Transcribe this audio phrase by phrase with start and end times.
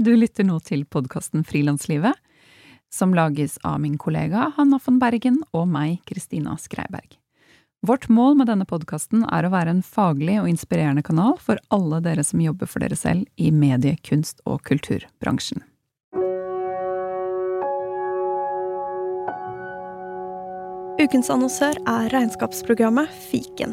[0.00, 2.16] du lytter nå til podkasten Frilanslivet,
[2.90, 7.18] som lages av min kollega Hanna von Bergen og meg, Kristina Skreiberg.
[7.86, 12.00] Vårt mål med denne podkasten er å være en faglig og inspirerende kanal for alle
[12.04, 15.64] dere som jobber for dere selv i medie-, kunst- og kulturbransjen.
[21.00, 23.72] Ukens annonsør er regnskapsprogrammet Fiken.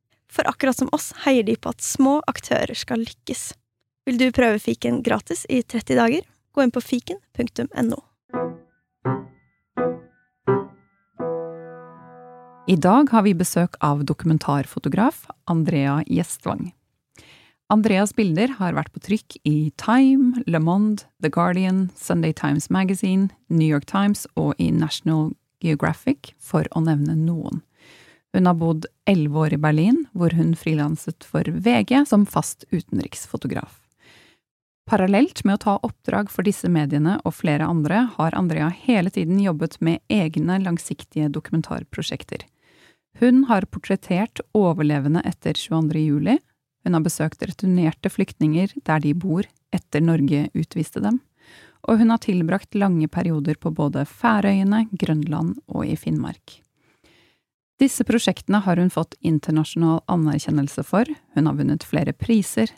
[0.31, 3.51] For akkurat som oss heier de på at små aktører skal lykkes.
[4.07, 6.23] Vil du prøve fiken gratis i 30 dager?
[6.55, 7.99] Gå inn på fiken.no.
[12.71, 16.69] I dag har vi besøk av dokumentarfotograf Andrea Gjestvang.
[17.71, 23.29] Andreas bilder har vært på trykk i Time, Le Monde, The Guardian, Sunday Times Magazine,
[23.49, 27.61] New York Times og i National Geographic, for å nevne noen.
[28.33, 33.81] Hun har bodd elleve år i Berlin, hvor hun frilanset for VG som fast utenriksfotograf.
[34.87, 39.39] Parallelt med å ta oppdrag for disse mediene og flere andre, har Andrea hele tiden
[39.39, 42.47] jobbet med egne langsiktige dokumentarprosjekter.
[43.19, 45.99] Hun har portrettert overlevende etter 22.
[45.99, 46.39] juli,
[46.83, 51.19] hun har besøkt returnerte flyktninger der de bor etter Norge utviste dem,
[51.87, 56.61] og hun har tilbrakt lange perioder på både Færøyene, Grønland og i Finnmark.
[57.81, 62.69] Disse prosjektene har hun fått internasjonal anerkjennelse for, hun har vunnet flere priser,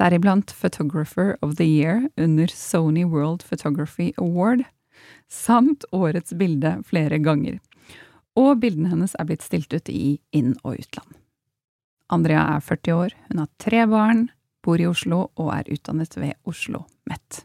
[0.00, 4.64] deriblant Photographer of the Year under Sony World Photography Award,
[5.30, 7.60] samt Årets bilde flere ganger,
[8.34, 11.14] og bildene hennes er blitt stilt ut i inn- og utland.
[12.10, 14.28] Andrea er 40 år, hun har tre barn,
[14.62, 17.44] bor i Oslo og er utdannet ved Oslo MET.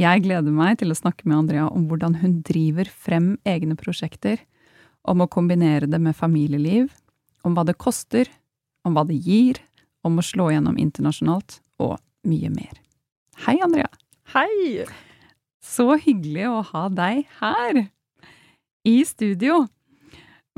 [0.00, 4.40] Jeg gleder meg til å snakke med Andrea om hvordan hun driver frem egne prosjekter,
[5.08, 6.90] om å kombinere det med familieliv,
[7.46, 8.28] om hva det koster,
[8.84, 9.60] om hva det gir,
[10.06, 11.96] om å slå gjennom internasjonalt, og
[12.28, 12.80] mye mer.
[13.46, 13.88] Hei, Andrea.
[14.34, 14.84] Hei!
[15.64, 17.84] Så hyggelig å ha deg her
[18.88, 19.66] i studio.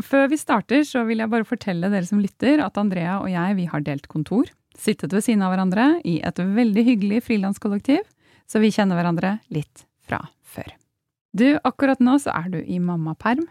[0.01, 3.59] Før vi starter, så vil jeg bare fortelle dere som lytter, at Andrea og jeg
[3.59, 4.49] vi har delt kontor.
[4.79, 8.05] Sittet ved siden av hverandre i et veldig hyggelig frilanskollektiv,
[8.49, 10.71] så vi kjenner hverandre litt fra før.
[11.37, 13.45] Du, akkurat nå så er du i mammaperm,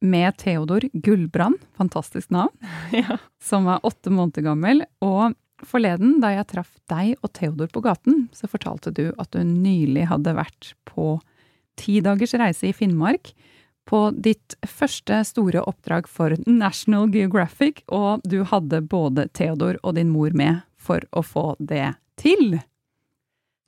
[0.00, 2.54] med Theodor Gullbrand, fantastisk navn,
[2.92, 3.18] ja.
[3.42, 4.84] som er åtte måneder gammel.
[5.04, 5.34] Og
[5.66, 10.08] forleden, da jeg traff deg og Theodor på gaten, så fortalte du at du nylig
[10.10, 11.16] hadde vært på
[11.78, 13.32] ti dagers reise i Finnmark.
[13.88, 20.10] På ditt første store oppdrag for National Geographic, og du hadde både Theodor og din
[20.12, 22.58] mor med for å få det til.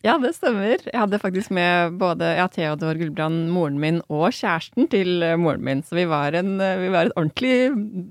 [0.00, 0.80] Ja, det stemmer.
[0.80, 5.64] Jeg hadde faktisk med både ja, Theodor Gullbrand, moren min, og kjæresten til eh, moren
[5.66, 5.82] min.
[5.84, 7.52] Så vi var, en, eh, vi var et ordentlig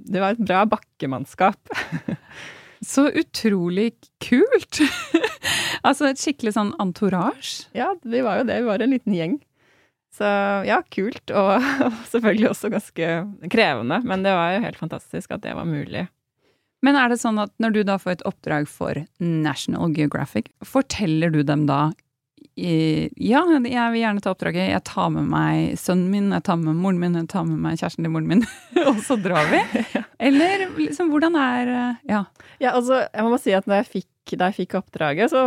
[0.06, 1.74] Det var et bra bakkemannskap.
[2.86, 3.90] Så utrolig
[4.24, 4.84] kult!
[5.88, 7.66] altså et skikkelig sånn entourage.
[7.76, 8.62] Ja, vi var jo det.
[8.62, 9.40] Vi var en liten gjeng.
[10.14, 10.30] Så
[10.70, 11.26] ja, kult.
[11.34, 13.12] Og, og selvfølgelig også ganske
[13.50, 14.00] krevende.
[14.06, 16.06] Men det var jo helt fantastisk at det var mulig.
[16.86, 21.34] Men er det sånn at når du da får et oppdrag for National Geographic, forteller
[21.34, 21.90] du dem da
[22.60, 24.70] ja, jeg vil gjerne ta oppdraget.
[24.74, 27.80] Jeg tar med meg sønnen min, jeg tar med moren min, jeg tar med meg
[27.80, 28.46] kjæresten til moren min,
[28.90, 29.62] og så drar vi?
[30.30, 31.74] Eller liksom, hvordan er
[32.10, 32.26] Ja.
[32.60, 35.44] Ja, altså, jeg må bare si at når jeg fikk, da jeg fikk oppdraget, så,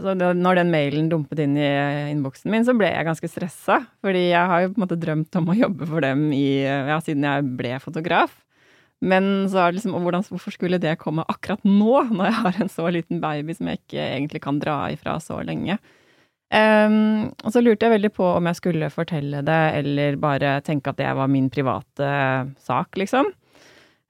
[0.00, 1.70] så Når den mailen dumpet inn i
[2.12, 3.80] innboksen min, så ble jeg ganske stressa.
[4.04, 7.00] Fordi jeg har jo på en måte drømt om å jobbe for dem i, ja,
[7.04, 8.38] siden jeg ble fotograf.
[9.00, 12.60] Men så er det liksom, hvordan, hvorfor skulle det komme akkurat nå, når jeg har
[12.60, 15.78] en så liten baby som jeg ikke egentlig kan dra ifra så lenge?
[16.50, 20.90] Um, og så lurte jeg veldig på om jeg skulle fortelle det, eller bare tenke
[20.90, 22.08] at det var min private
[22.58, 23.30] sak, liksom.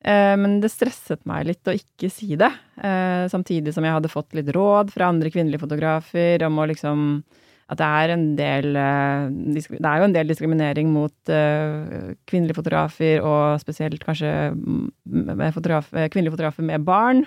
[0.01, 2.51] Uh, men det stresset meg litt å ikke si det.
[2.81, 7.05] Uh, samtidig som jeg hadde fått litt råd fra andre kvinnelige fotografer om å liksom
[7.70, 12.58] at det er en del eh, Det er jo en del diskriminering mot uh, kvinnelige
[12.58, 14.32] fotografer, og spesielt kanskje
[15.55, 17.25] fotograf, kvinnelige fotografer med barn.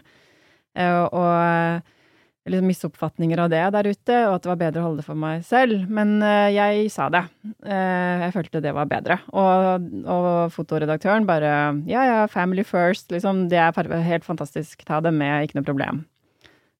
[0.73, 5.07] Og liksom misoppfatninger av det der ute, og at det var bedre å holde det
[5.07, 5.85] for meg selv.
[5.87, 6.17] Men
[6.51, 7.21] jeg sa det.
[7.69, 9.19] jeg følte det var bedre.
[9.31, 11.53] Og, og fotoredaktøren bare
[11.87, 13.45] Ja, ja, family first, liksom.
[13.53, 14.83] Det er helt fantastisk.
[14.87, 16.05] Ta det med, ikke noe problem.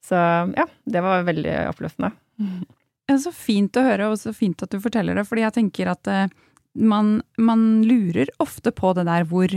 [0.03, 0.17] Så
[0.57, 2.15] ja, det var veldig oppløftende.
[3.09, 5.91] Ja, så fint å høre, og så fint at du forteller det, fordi jeg tenker
[5.91, 6.31] at eh,
[6.79, 9.51] man, man, lurer ofte på det der hvor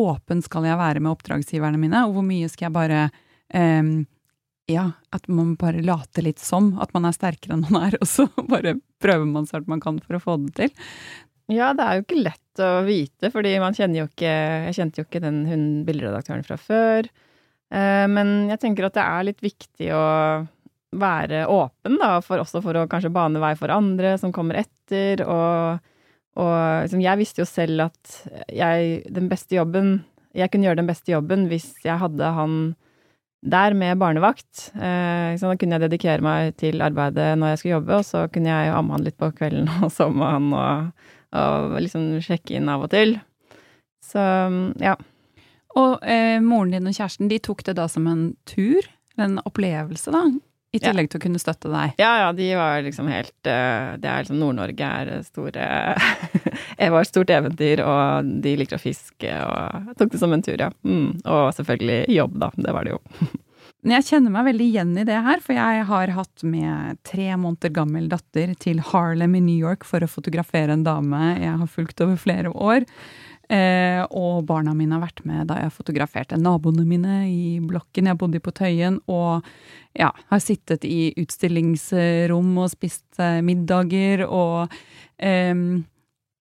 [0.00, 3.04] åpen skal jeg være med oppdragsgiverne mine, og hvor mye skal jeg bare
[3.54, 3.94] um,
[4.70, 8.06] Ja, at man bare later litt som at man er sterkere enn man er, og
[8.06, 10.76] så bare prøver man så hardt man kan for å få det til.
[11.50, 14.34] Ja, det er jo ikke lett å vite, fordi man kjenner jo ikke
[14.68, 17.08] Jeg kjente jo ikke den hun bilderedaktøren fra før.
[17.74, 20.04] Eh, men jeg tenker at det er litt viktig å
[20.90, 25.22] være åpen, da, for, også for å kanskje bane vei for andre som kommer etter.
[25.22, 25.80] Og,
[26.40, 26.54] og
[26.86, 28.14] liksom, jeg visste jo selv at
[28.50, 30.00] jeg, den beste jobben
[30.34, 32.52] Jeg kunne gjøre den beste jobben hvis jeg hadde han
[33.40, 34.68] der med barnevakt.
[34.76, 38.52] Eh, da kunne jeg dedikere meg til arbeidet når jeg skulle jobbe, og så kunne
[38.52, 41.08] jeg jo amme han litt på kvelden og han og,
[41.40, 43.16] og liksom sjekke inn av og til.
[44.04, 44.20] Så
[44.82, 44.94] ja.
[45.78, 48.86] Og eh, moren din og kjæresten de tok det da som en tur?
[49.20, 50.24] En opplevelse, da?
[50.70, 51.10] I tillegg ja.
[51.10, 51.96] til å kunne støtte deg?
[51.98, 55.66] Ja, ja, de var liksom helt uh, Det er liksom Nord-Norge er store
[56.78, 60.34] Det var et stort eventyr, og de liker å fiske, og jeg tok det som
[60.36, 60.70] en tur, ja.
[60.86, 61.20] Mm.
[61.24, 62.52] Og selvfølgelig jobb, da.
[62.54, 63.30] Det var det jo.
[63.80, 67.72] Jeg kjenner meg veldig igjen i det her, for jeg har hatt med tre måneder
[67.72, 72.02] gammel datter til Harlem i New York for å fotografere en dame jeg har fulgt
[72.04, 72.84] over flere år.
[73.50, 78.18] Eh, og barna mine har vært med da jeg fotograferte naboene mine i blokken jeg
[78.20, 79.00] bodde i på Tøyen.
[79.10, 79.46] Og
[79.98, 84.76] ja, har sittet i utstillingsrom og spist eh, middager og
[85.18, 85.82] eh,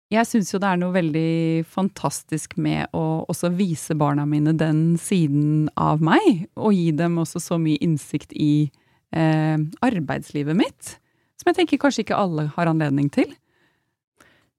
[0.06, 4.94] jeg syns jo det er noe veldig fantastisk med å også vise barna mine den
[5.02, 8.68] siden av meg, og gi dem også så mye innsikt i
[9.10, 10.92] eh, arbeidslivet mitt,
[11.34, 13.34] som jeg tenker kanskje ikke alle har anledning til.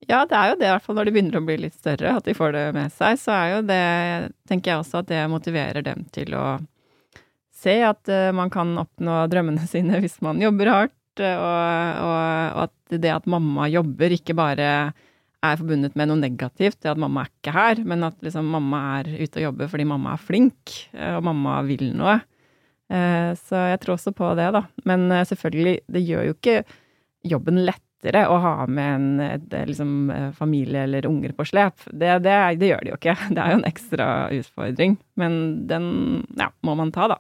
[0.06, 2.18] Ja, det er jo det, i hvert fall når de begynner å bli litt større,
[2.20, 3.18] at de får det med seg.
[3.18, 3.86] Så er jo det,
[4.50, 6.46] tenker jeg også, at det motiverer dem til å
[7.58, 12.22] se at uh, man kan oppnå drømmene sine hvis man jobber hardt, uh, og, og,
[12.62, 14.70] og, at det at mamma jobber, ikke bare
[15.48, 18.82] er forbundet med noe negativt, det at mamma er ikke her, men at liksom mamma
[19.00, 22.20] er ute og jobber fordi mamma er flink, uh, og mamma vil noe.
[22.88, 24.62] Så jeg tror også på det, da.
[24.88, 26.54] Men selvfølgelig, det gjør jo ikke
[27.28, 31.76] jobben lett lettere å ha med en liksom, eh, familie eller unger på slep.
[31.92, 33.18] Det, det, det, gjør det jo ikke.
[33.30, 34.98] Det er jo en ekstra utfordring.
[35.16, 37.18] Men den ja, må man ta, da.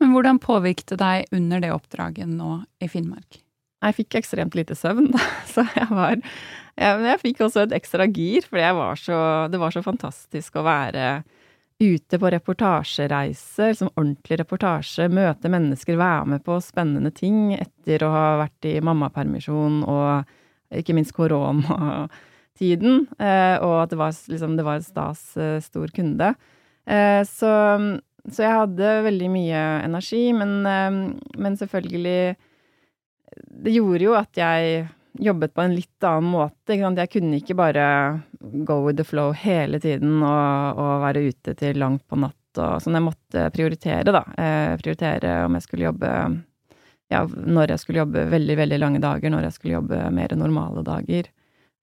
[0.00, 3.38] Men hvordan påvirket det deg under det oppdraget nå i Finnmark?
[3.82, 5.22] Jeg fikk ekstremt lite søvn, da.
[5.52, 10.56] Så jeg var jeg, jeg fikk også et ekstra gir, for det var så fantastisk
[10.56, 11.22] å være
[11.82, 18.12] ute på reportasjereiser, som ordentlig reportasje, møte mennesker, være med på spennende ting etter å
[18.14, 20.38] ha vært i mammapermisjon og
[20.78, 26.32] ikke minst koronatiden, eh, og at det var, liksom, det var stas eh, stor kunde.
[26.86, 27.52] Eh, så,
[28.28, 32.34] så, jeg hadde veldig mye energi, men, men selvfølgelig
[33.62, 34.88] Det gjorde jo at jeg
[35.20, 36.76] jobbet på en litt annen måte.
[36.76, 37.84] Jeg kunne ikke bare
[38.66, 42.82] go with the flow hele tiden og, og være ute til langt på natt og
[42.84, 42.98] sånn.
[42.98, 44.24] Jeg måtte prioritere, da.
[44.36, 46.10] Eh, prioritere om jeg skulle jobbe
[47.12, 50.84] Ja, når jeg skulle jobbe veldig, veldig lange dager, når jeg skulle jobbe mer normale
[50.86, 51.28] dager.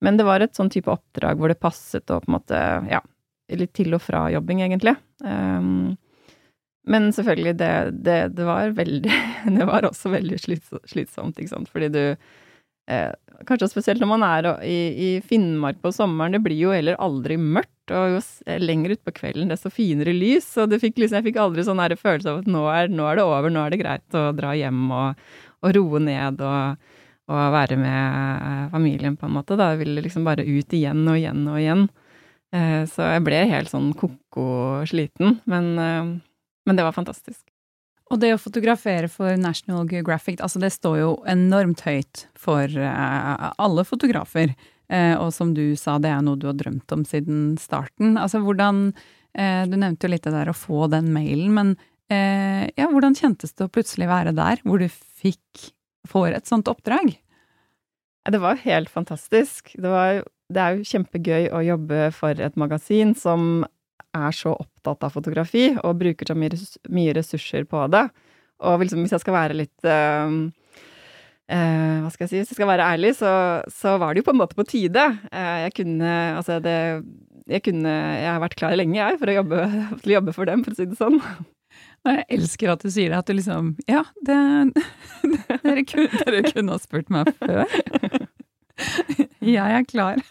[0.01, 3.01] Men det var et sånn type oppdrag hvor det passet å på en måte Ja,
[3.49, 4.95] litt til og fra jobbing, egentlig.
[5.21, 5.97] Um,
[6.89, 7.71] men selvfølgelig, det,
[8.05, 9.17] det, det, var veldig
[9.57, 12.03] Det var også veldig slitsomt, ikke sant, fordi du
[12.89, 13.11] Eh,
[13.47, 16.35] kanskje spesielt når man er i, i, Finnmark på sommeren.
[16.35, 18.21] Det blir jo heller aldri mørkt, og jo
[18.61, 20.49] lenger utpå kvelden, desto finere lys.
[20.59, 23.53] Og liksom, jeg fikk aldri sånn følelse av at nå er, nå er, det over,
[23.53, 25.29] nå er det greit å dra hjem og,
[25.63, 26.91] og roe ned og,
[27.29, 29.57] og, være med familien, på en måte.
[29.59, 31.87] Da jeg ville liksom bare ut igjen og igjen og igjen.
[32.55, 36.15] Eh, så jeg ble helt sånn ko-ko sliten, men, eh,
[36.65, 37.45] men det var fantastisk.
[38.09, 43.51] Og det å fotografere for National Geographic, altså det står jo enormt høyt for uh,
[43.61, 44.55] alle fotografer.
[44.89, 48.17] Uh, og som du sa, det er noe du har drømt om siden starten.
[48.17, 51.77] Altså hvordan uh, Du nevnte jo litt det der å få den mailen, men
[52.09, 55.67] ja, hvordan kjentes det å plutselig være der, hvor du fikk
[56.09, 57.11] får et sånt oppdrag?
[58.25, 59.69] Det var helt fantastisk.
[59.75, 63.61] Det, var, det er jo kjempegøy å jobbe for et magasin som
[64.17, 68.07] er så opptatt av fotografi og bruker så mye, ressurser på det.
[68.65, 70.33] Og liksom, hvis jeg skal være litt uh,
[71.47, 73.31] uh, Hva skal jeg si Hvis jeg skal være ærlig, så,
[73.71, 75.05] så var det jo på en måte på tide.
[75.31, 76.75] Uh, jeg kunne Altså, det
[77.49, 79.63] jeg kunne Jeg har vært klar lenge, jeg, for å jobbe,
[80.03, 81.21] til å jobbe for dem, for å si det sånn.
[82.07, 84.37] Jeg elsker at du sier det, at du liksom Ja, det,
[85.63, 87.65] dere, kunne, dere kunne ha spurt meg før.
[89.43, 90.21] Jeg er klar.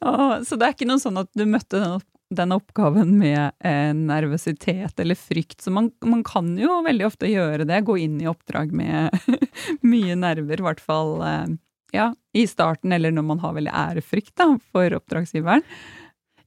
[0.00, 1.98] så det er ikke noe sånn at du møtte den
[2.30, 5.60] den oppgaven med eh, nervøsitet eller frykt.
[5.62, 9.10] Så man, man, kan jo veldig ofte gjøre det, gå inn i oppdrag med
[9.92, 11.56] mye nerver, i hvert fall eh,
[11.96, 15.66] ja, i starten, eller når man har veldig ærefrykt da, for oppdragsgiveren.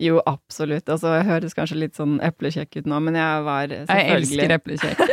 [0.01, 0.87] Jo, absolutt.
[0.89, 4.55] Altså, jeg høres kanskje litt sånn eplekjekk ut nå, men jeg var selvfølgelig Jeg elsker
[4.57, 5.03] eplekjekk.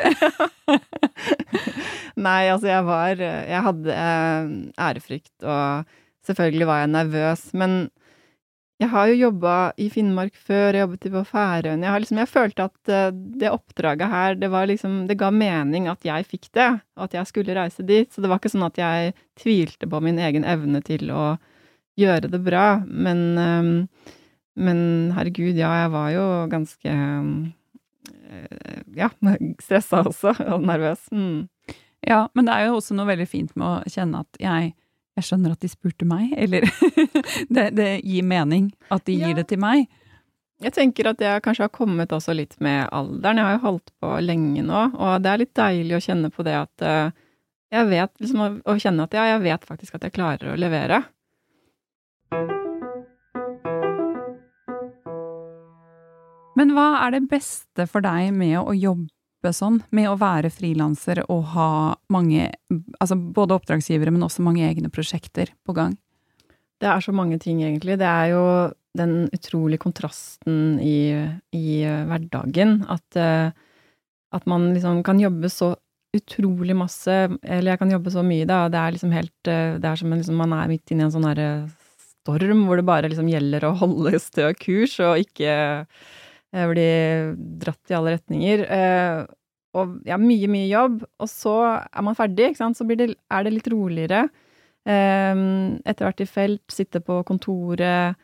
[2.26, 4.54] Nei, altså, jeg var Jeg hadde eh,
[4.86, 5.90] ærefrykt, og
[6.26, 7.44] selvfølgelig var jeg nervøs.
[7.58, 7.80] Men
[8.80, 11.84] jeg har jo jobba i Finnmark før, jeg jobbet på Færøyene.
[11.84, 15.90] Jeg, liksom, jeg følte at uh, det oppdraget her, det var liksom Det ga mening
[15.92, 18.08] at jeg fikk det, og at jeg skulle reise dit.
[18.12, 21.34] Så det var ikke sånn at jeg tvilte på min egen evne til å
[22.00, 22.80] gjøre det bra.
[22.88, 23.76] Men um,
[24.60, 26.94] men herregud, ja, jeg var jo ganske
[28.30, 29.10] eh, Ja,
[29.64, 31.06] stressa også, og nervøs.
[31.14, 31.48] Mm.
[32.06, 34.74] Ja, men det er jo også noe veldig fint med å kjenne at jeg,
[35.20, 36.66] jeg skjønner at de spurte meg, eller
[37.54, 39.28] det, det, gir mening at de ja.
[39.28, 39.86] gir det til meg.
[40.60, 43.40] Jeg tenker at jeg kanskje har kommet også litt med alderen.
[43.40, 46.44] Jeg har jo holdt på lenge nå, og det er litt deilig å kjenne på
[46.44, 47.14] det at uh,
[47.72, 51.04] jeg vet, liksom, å kjenne at ja, jeg vet faktisk at jeg klarer å levere.
[56.58, 59.08] Men hva er det beste for deg med å jobbe
[59.56, 61.70] sånn, med å være frilanser og ha
[62.12, 62.50] mange,
[63.00, 65.96] altså både oppdragsgivere, men også mange egne prosjekter på gang?
[66.80, 67.98] Det er så mange ting, egentlig.
[68.00, 68.44] Det er jo
[68.96, 71.12] den utrolige kontrasten i,
[71.56, 72.80] i hverdagen.
[72.90, 73.52] At, eh,
[74.32, 75.74] at, man liksom kan jobbe så
[76.16, 78.64] utrolig masse, eller jeg kan jobbe så mye, da.
[78.72, 81.14] Det er liksom helt eh, Det er som liksom, man er midt inne i en
[81.14, 81.50] sånn herre
[82.20, 85.52] storm hvor det bare liksom gjelder å holde stø kurs og ikke
[86.50, 88.64] jeg blir dratt i alle retninger.
[88.66, 89.20] Eh,
[89.78, 91.04] og ja, mye, mye jobb.
[91.22, 92.78] Og så er man ferdig, ikke sant.
[92.78, 94.24] Så det, er det litt roligere.
[94.88, 95.44] Eh,
[95.84, 98.18] etter hvert i felt, sitte på kontoret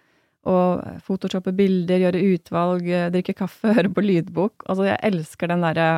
[0.47, 4.67] og photoshoppe bilder, gjøre utvalg, eh, drikke kaffe, høre på lydbok.
[4.67, 5.91] Altså, jeg elsker den derre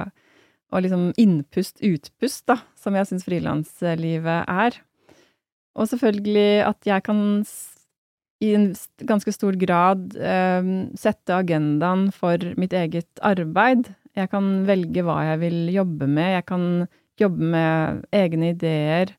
[0.68, 4.76] og liksom innpust-utpust, da, som jeg syns frilanslivet er.
[5.78, 7.23] Og selvfølgelig at jeg kan
[8.45, 8.68] i en
[9.09, 13.90] ganske stor grad eh, sette agendaen for mitt eget arbeid.
[14.18, 16.35] Jeg kan velge hva jeg vil jobbe med.
[16.37, 16.66] Jeg kan
[17.18, 19.14] jobbe med egne ideer.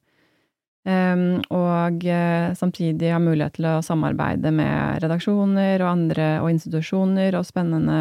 [0.88, 7.35] Eh, og eh, samtidig ha mulighet til å samarbeide med redaksjoner og andre og institusjoner
[7.39, 7.99] og spennende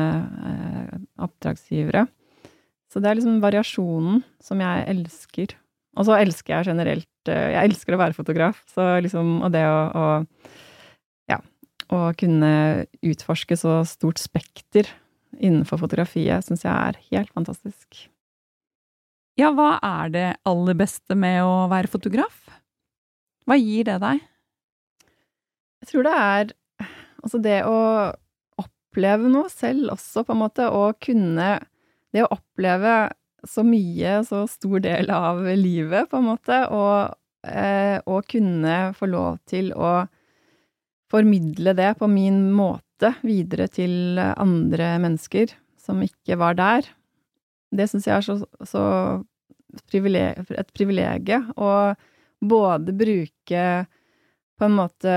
[0.53, 0.95] eh,
[1.27, 2.07] oppdragsgivere.
[2.89, 5.59] Så det er liksom variasjonen som jeg elsker.
[5.99, 9.65] Og så elsker jeg generelt eh, Jeg elsker å være fotograf, så liksom Og det
[9.67, 10.07] å, å
[11.93, 14.89] å kunne utforske så stort spekter
[15.39, 18.07] innenfor fotografiet syns jeg er helt fantastisk.
[19.39, 22.49] Ja, hva er det aller beste med å være fotograf?
[23.47, 24.25] Hva gir det deg?
[25.79, 26.51] Jeg tror det er
[27.23, 27.79] altså det å
[28.59, 31.59] oppleve noe selv også, på en måte, og kunne
[32.09, 33.11] Det å oppleve
[33.45, 39.11] så mye, så stor del av livet, på en måte, og, eh, og kunne få
[39.13, 40.09] lov til å
[41.11, 46.89] formidle det på min måte videre til andre mennesker som ikke var der.
[47.73, 48.37] Det syns jeg er så,
[48.67, 48.83] så
[49.89, 51.95] privileg, et privilegium å
[52.39, 53.65] både bruke
[54.59, 55.15] på en måte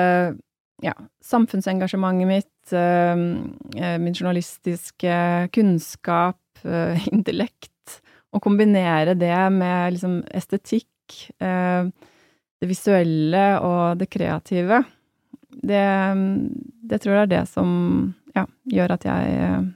[0.82, 0.94] ja,
[1.26, 5.18] samfunnsengasjementet mitt, øh, min journalistiske
[5.56, 8.00] kunnskap, øh, intellekt,
[8.32, 10.88] og kombinere det med liksom estetikk,
[11.42, 14.78] det visuelle og det kreative
[15.62, 15.86] det,
[16.90, 17.70] det tror jeg er det som
[18.36, 19.68] ja, gjør at jeg eh,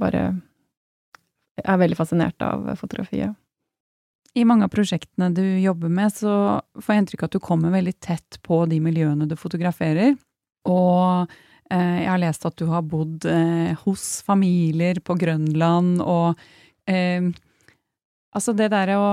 [0.00, 0.24] bare
[1.60, 3.36] er veldig fascinert av fotografiet.
[4.38, 6.32] I mange av prosjektene du jobber med, så
[6.78, 10.14] får jeg inntrykk av at du kommer veldig tett på de miljøene du fotograferer.
[10.70, 11.26] Og
[11.72, 16.38] eh, jeg har lest at du har bodd eh, hos familier på Grønland, og
[16.90, 17.26] eh,
[18.30, 19.10] altså det derre å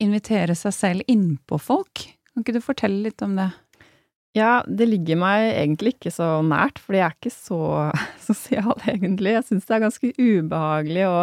[0.00, 3.50] invitere seg selv innpå folk, kan ikke du fortelle litt om det?
[4.36, 7.60] Ja, det ligger meg egentlig ikke så nært, fordi jeg er ikke så
[8.28, 9.36] sosial, egentlig.
[9.38, 11.20] Jeg syns det er ganske ubehagelig å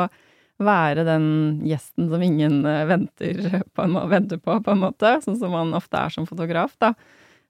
[0.65, 1.27] være den
[1.67, 5.17] gjesten som ingen eh, venter på, venter på, på en måte.
[5.25, 6.93] Sånn som man ofte er som fotograf, da.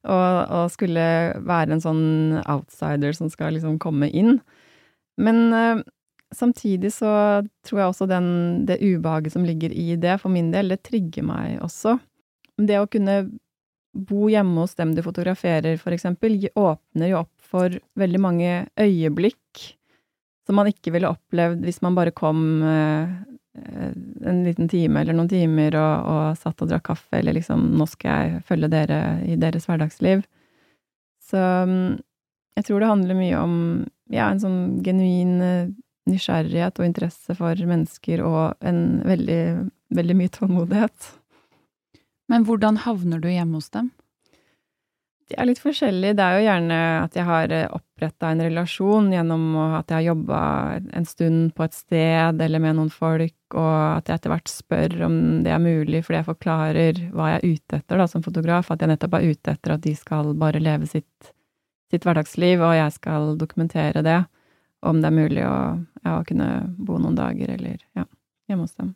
[0.05, 1.03] Og, og, skulle
[1.47, 2.05] være en sånn
[2.43, 4.35] outsider som skal liksom komme inn.
[5.17, 5.81] Men uh,
[6.35, 7.09] samtidig så
[7.65, 8.27] tror jeg også den,
[8.69, 11.95] det ubehaget som ligger i det, for min del, det trigger meg også.
[12.61, 13.17] Det å kunne
[13.95, 19.65] bo hjemme hos dem du fotograferer, eksempel, åpner jo opp for veldig mange øyeblikk
[20.45, 23.13] som man ikke ville opplevd hvis man bare kom eh,
[24.29, 27.87] en liten time eller noen timer og, og satt og drakk kaffe, eller liksom 'nå
[27.89, 30.25] skal jeg følge dere i deres hverdagsliv'.
[31.23, 31.97] Så mm,
[32.59, 33.55] jeg tror det handler mye om
[34.11, 35.73] ja, en sånn genuin eh,
[36.05, 41.07] nysgjerrighet og interesse for mennesker og en veldig, veldig mye tålmodighet.
[42.31, 43.91] Men hvordan havner du hjemme hos dem?
[45.25, 46.13] De er litt forskjellige.
[46.19, 50.05] Det er jo gjerne at jeg har eh, oppretta en relasjon gjennom at jeg har
[50.11, 50.41] jobba
[50.99, 54.95] en stund på et sted eller med noen folk, og at jeg etter hvert spør
[55.07, 55.15] om
[55.45, 58.69] det er mulig, fordi jeg forklarer hva jeg er ute etter da, som fotograf.
[58.69, 61.31] At jeg nettopp er ute etter at de skal bare leve sitt,
[61.89, 64.21] sitt hverdagsliv, og jeg skal dokumentere det.
[64.85, 65.57] Om det er mulig å,
[66.05, 68.05] ja, kunne bo noen dager eller ja,
[68.45, 68.93] hjemme hos dem.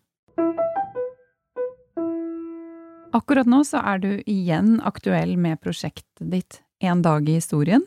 [3.12, 7.82] Akkurat nå så er du igjen aktuell med prosjektet ditt En dag i historien,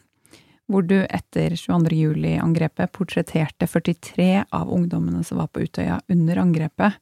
[0.69, 1.95] hvor du etter 22.
[1.97, 6.99] juli-angrepet portretterte 43 av ungdommene som var på Utøya under angrepet.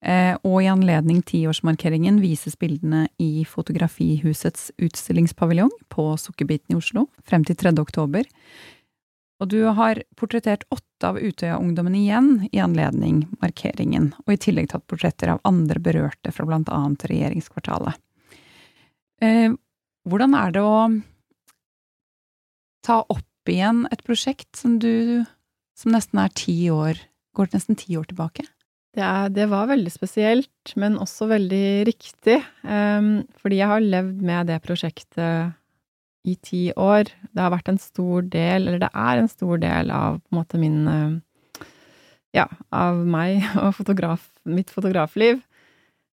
[0.00, 7.44] Eh, og i anledning tiårsmarkeringen vises bildene i Fotografihusets utstillingspaviljong på Sukkerbiten i Oslo frem
[7.44, 7.74] til 3.
[7.82, 8.24] oktober.
[9.42, 14.86] Og du har portrettert åtte av Utøya-ungdommene igjen i anledning markeringen, og i tillegg tatt
[14.88, 17.98] portretter av andre berørte fra blant annet regjeringskvartalet.
[19.20, 19.52] Eh,
[20.08, 20.78] hvordan er det å
[22.86, 25.24] ta opp igjen et prosjekt som du
[25.76, 27.00] som nesten er ti år
[27.36, 28.46] går nesten ti år tilbake?
[28.96, 32.40] Det, er, det, var veldig spesielt, men også veldig riktig.
[32.40, 33.12] eh,
[33.42, 35.52] fordi jeg har levd med det prosjektet
[36.26, 37.10] i ti år.
[37.30, 40.40] Det har vært en stor del, eller det er en stor del av på en
[40.40, 41.14] måte min eh,
[42.36, 45.40] Ja, av meg og fotograf, mitt fotografliv.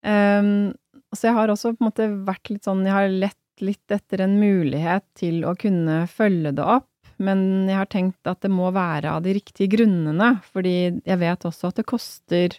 [0.04, 0.72] Um,
[1.12, 4.22] så jeg har også på en måte vært litt sånn Jeg har lett litt etter
[4.24, 6.88] en mulighet til å kunne følge det opp,
[7.20, 11.44] men jeg har tenkt at det må være av de riktige grunnene, fordi jeg vet
[11.44, 12.56] også at det koster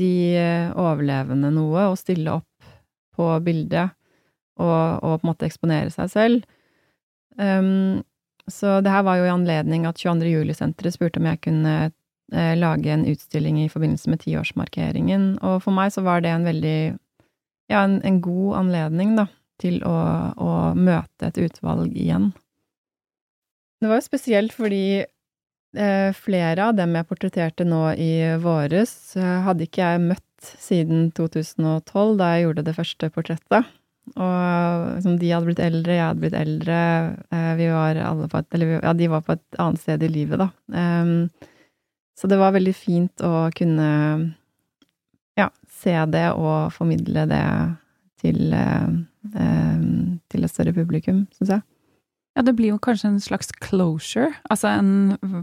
[0.00, 2.72] de eh, overlevende noe å stille opp
[3.14, 3.92] på bildet
[4.56, 6.48] og, og på en måte eksponere seg selv.
[7.40, 8.02] Um,
[8.50, 10.28] så det her var jo i anledning at 22.
[10.28, 15.76] juli-senteret spurte om jeg kunne eh, lage en utstilling i forbindelse med tiårsmarkeringen, og for
[15.76, 16.78] meg så var det en veldig
[17.72, 19.26] ja, en, en god anledning, da,
[19.62, 19.96] til å,
[20.36, 22.32] å, møte et utvalg igjen.
[23.80, 29.40] Det var jo spesielt fordi eh, flere av dem jeg portretterte nå i våres, eh,
[29.46, 33.72] hadde ikke jeg møtt siden 2012, da jeg gjorde det første portrettet.
[34.12, 36.78] Og liksom, de hadde blitt eldre, jeg hadde blitt eldre.
[37.32, 40.10] Eh, vi var alle på et Eller ja, de var på et annet sted i
[40.12, 40.50] livet, da.
[40.68, 41.30] Um,
[42.14, 43.88] så det var veldig fint å kunne
[45.34, 47.46] ja, se det og formidle det
[48.22, 51.64] til, um, til et større publikum, syns jeg.
[52.36, 54.30] Ja, det blir jo kanskje en slags closure.
[54.50, 55.34] Altså en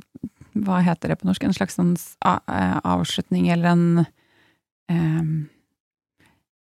[0.51, 1.43] Hva heter det på norsk?
[1.47, 4.05] En slags sånn avslutning eller en
[4.91, 5.33] um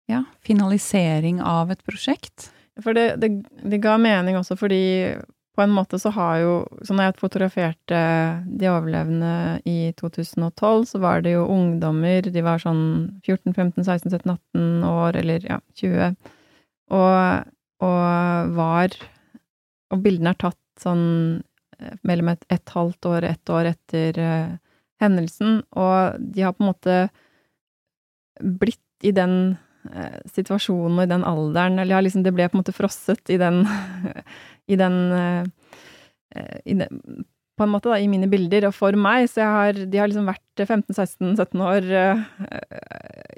[0.07, 2.51] ja, finalisering av et prosjekt?
[2.83, 3.31] For det, det,
[3.63, 5.17] det, ga mening også fordi
[5.57, 6.51] på en måte så har jo
[6.85, 7.99] Så når jeg fotograferte
[8.45, 12.29] de overlevende i 2012, så var det jo ungdommer.
[12.29, 16.13] De var sånn 14, 15, 16, 17, 18 år, eller ja, 20.
[16.93, 17.49] Og,
[17.81, 18.93] og var
[19.89, 21.05] Og bildene er tatt sånn
[21.79, 24.57] eh, mellom et, et halvt år, ett år etter uh,
[25.01, 26.97] hendelsen, og de har på en måte
[28.37, 29.55] blitt i den
[30.33, 33.39] situasjonen og i den alderen Eller ja, liksom det ble på en måte frosset i
[33.41, 33.63] den
[34.73, 37.01] I den, eh, i den
[37.57, 38.67] på en måte, da, i mine bilder.
[38.69, 41.87] Og for meg, så har De har liksom vært 15-16-17 år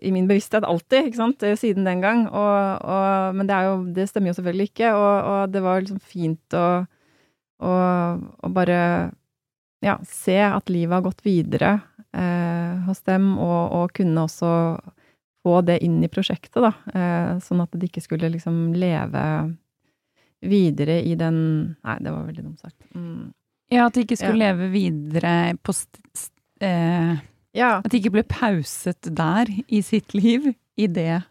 [0.03, 2.25] i min bevissthet alltid, ikke sant, siden den gang.
[2.27, 4.91] Og, og, men det jo Det stemmer jo selvfølgelig ikke.
[4.91, 6.67] Og, og det var liksom fint å,
[7.63, 7.73] å,
[8.43, 8.81] å, bare
[9.85, 11.77] ja, se at livet har gått videre
[12.11, 14.51] uh, hos dem, og kunne også
[15.43, 16.73] få det inn i prosjektet, da.
[16.93, 19.23] Eh, sånn at de ikke skulle liksom leve
[20.39, 21.39] videre i den
[21.83, 22.79] Nei, det var veldig dumt sagt.
[22.95, 23.31] Mm.
[23.69, 24.49] Ja, at de ikke skulle ja.
[24.49, 25.75] leve videre på
[26.65, 27.19] eh,
[27.57, 27.71] ja.
[27.79, 31.21] At de ikke ble pauset der i sitt liv, i det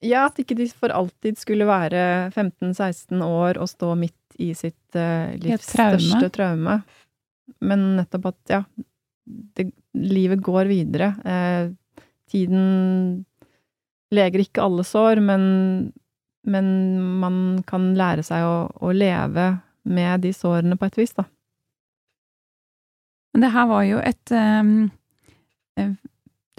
[0.00, 4.96] Ja, at ikke de for alltid skulle være 15-16 år og stå midt i sitt
[4.96, 6.00] eh, livs traume.
[6.00, 6.78] største traume.
[7.60, 8.62] Men nettopp at, ja,
[9.58, 11.12] det, livet går videre.
[11.28, 13.26] Eh, tiden
[14.14, 15.42] leger ikke alle sår, men,
[16.48, 16.70] men
[17.22, 17.36] man
[17.68, 19.52] kan lære seg å, å, leve
[19.90, 21.26] med de sårene på et vis, da.
[23.30, 24.88] Men det her var jo et um,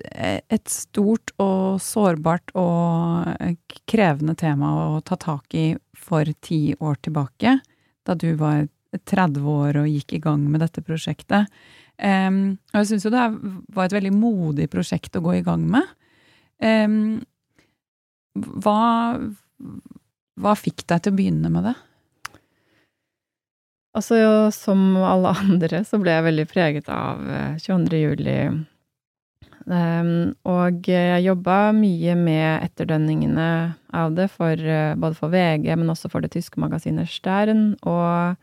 [0.01, 3.51] et stort og sårbart og
[3.89, 5.65] krevende tema å ta tak i
[5.97, 7.57] for ti år tilbake,
[8.07, 11.47] da du var 30 år og gikk i gang med dette prosjektet.
[12.01, 13.27] Og jeg syns jo det
[13.75, 15.85] var et veldig modig prosjekt å gå i gang med.
[16.61, 17.21] Um,
[18.35, 19.19] hva,
[20.39, 21.77] hva fikk deg til å begynne med det?
[23.97, 24.17] Altså,
[24.55, 27.23] som alle andre så ble jeg veldig preget av
[27.59, 27.97] 22.
[27.97, 28.37] Eh, juli.
[29.61, 33.49] Um, og jeg jobba mye med etterdønningene
[33.93, 37.75] av det, for, eh, både for VG, men også for det tyske magasinet Stern.
[37.85, 38.39] Og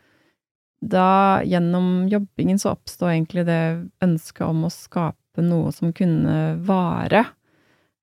[0.79, 1.09] da,
[1.43, 7.25] gjennom jobbingen, så oppsto egentlig det ønsket om å skape noe som kunne vare.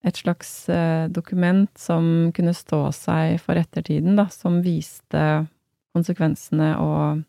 [0.06, 5.46] Et slags uh, dokument som kunne stå seg for ettertiden, da, som viste
[5.96, 7.24] konsekvensene og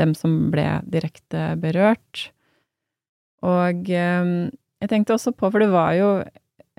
[0.00, 2.28] dem som ble direkte berørt.
[3.44, 4.32] Og um,
[4.82, 6.08] jeg tenkte også på, for det var jo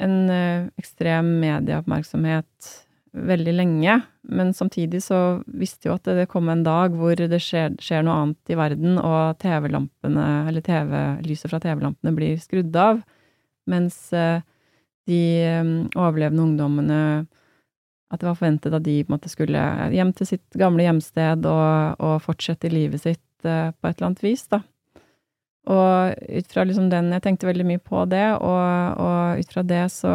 [0.02, 2.74] en uh, ekstrem medieoppmerksomhet
[3.16, 7.78] veldig lenge, men samtidig så visste jo at det kom en dag hvor det skjer,
[7.80, 13.00] skjer noe annet i verden, og TV-lampene, eller TV-lyset fra TV-lampene blir skrudd av,
[13.72, 14.44] mens uh,
[15.10, 15.22] de
[15.62, 17.00] um, overlevende ungdommene
[18.12, 19.62] At det var forventet at de på en måte skulle
[19.94, 24.26] hjem til sitt gamle hjemsted og, og fortsette livet sitt uh, på et eller annet
[24.26, 24.62] vis, da.
[25.66, 29.64] Og ut fra liksom den Jeg tenkte veldig mye på det, og, og ut fra
[29.66, 30.14] det så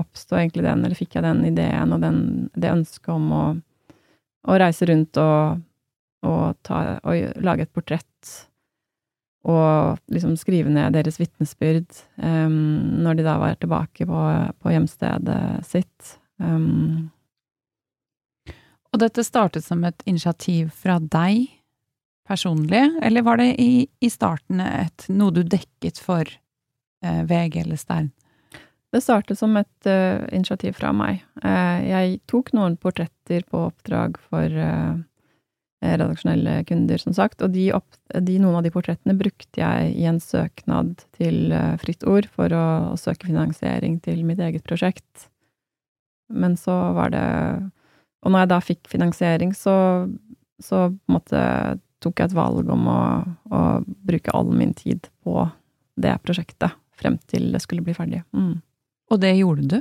[0.00, 2.18] oppsto egentlig den, eller fikk jeg den ideen og den,
[2.58, 3.44] det ønsket om å,
[4.48, 5.62] å, reise rundt og,
[6.26, 8.13] og, ta, og lage et portrett.
[9.44, 14.22] Og liksom skrive ned deres vitnesbyrd um, når de da var tilbake på,
[14.64, 16.14] på hjemstedet sitt.
[16.40, 17.10] Um,
[18.94, 21.50] og dette startet som et initiativ fra deg?
[22.28, 26.28] personlig, eller var det i, i starten et, noe du dekket for
[27.04, 28.10] eh, VG eller Stern?
[28.94, 31.24] Det startet som et uh, initiativ fra meg.
[31.42, 34.94] Uh, jeg tok noen portretter på oppdrag for uh,
[35.84, 40.06] redaksjonelle kunder, som sagt, og de opp, de, noen av de portrettene brukte jeg i
[40.08, 45.28] en søknad til Fritt Ord for å, å, søke finansiering til mitt eget prosjekt.
[46.32, 47.26] Men så var det
[48.24, 49.74] Og når jeg da fikk finansiering, så,
[50.56, 51.40] så på en måte
[52.04, 53.00] tok jeg et valg om å,
[53.52, 55.44] å, bruke all min tid på
[56.00, 58.22] det prosjektet frem til det skulle bli ferdig.
[58.36, 58.60] Mm.
[59.12, 59.78] Og det gjorde du?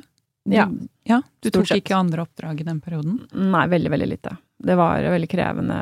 [0.52, 0.68] Ja.
[1.08, 3.22] ja du tok ikke andre oppdrag i den perioden?
[3.32, 4.36] Nei, veldig, veldig lite.
[4.64, 5.80] Det var veldig krevende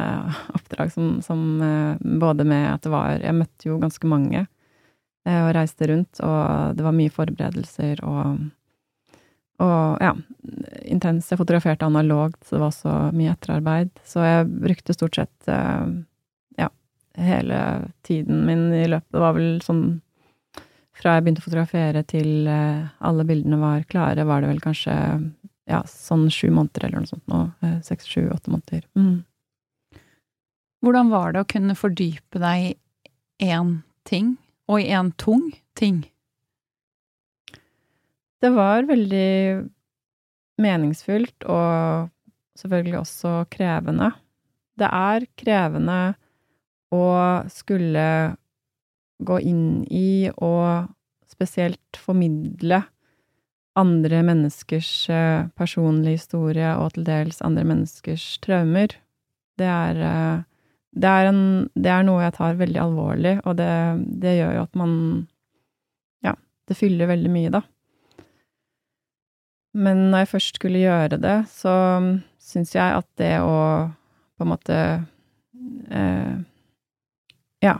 [0.58, 5.42] oppdrag som, som eh, både med at det var Jeg møtte jo ganske mange eh,
[5.44, 8.50] og reiste rundt, og det var mye forberedelser og
[9.62, 10.16] og ja,
[10.90, 11.28] intens.
[11.30, 13.92] Jeg fotograferte analogt, så det var også mye etterarbeid.
[14.10, 15.52] Så jeg brukte stort sett
[16.58, 16.70] ja,
[17.18, 17.60] hele
[18.02, 19.84] tiden min i løpet Det var vel sånn
[20.98, 24.96] Fra jeg begynte å fotografere til eh, alle bildene var klare, var det vel kanskje
[25.72, 27.42] ja, sånn sju måneder eller noe sånt nå.
[27.64, 28.86] Eh, seks, sju, åtte måneder.
[28.98, 29.24] Mm.
[30.82, 34.36] Hvordan var det å kunne fordype deg i én ting,
[34.68, 36.02] og i en tung ting?
[38.42, 39.70] Det var veldig
[40.62, 42.10] meningsfullt og
[42.58, 44.10] selvfølgelig også krevende.
[44.78, 46.00] Det er krevende
[46.92, 47.06] å
[47.54, 48.08] skulle
[49.22, 50.90] gå inn i og
[51.30, 52.82] spesielt formidle
[53.80, 58.98] andre menneskers eh, personlige historie og til dels andre menneskers traumer.
[59.60, 60.44] Det er, eh,
[60.92, 61.44] det er, en,
[61.76, 63.72] det er noe jeg tar veldig alvorlig, og det,
[64.24, 64.96] det, gjør jo at man
[66.26, 66.36] Ja,
[66.68, 67.64] det fyller veldig mye, da.
[69.74, 71.74] Men når jeg først skulle gjøre det, så
[72.44, 73.56] syns jeg at det å
[74.36, 74.78] på en måte
[75.94, 76.36] eh,
[77.62, 77.76] ja,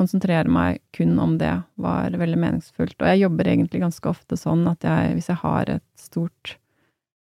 [0.00, 2.96] konsentrere meg kun om det var veldig meningsfullt.
[2.98, 6.56] Og jeg jobber egentlig ganske ofte sånn at jeg, hvis jeg har et stort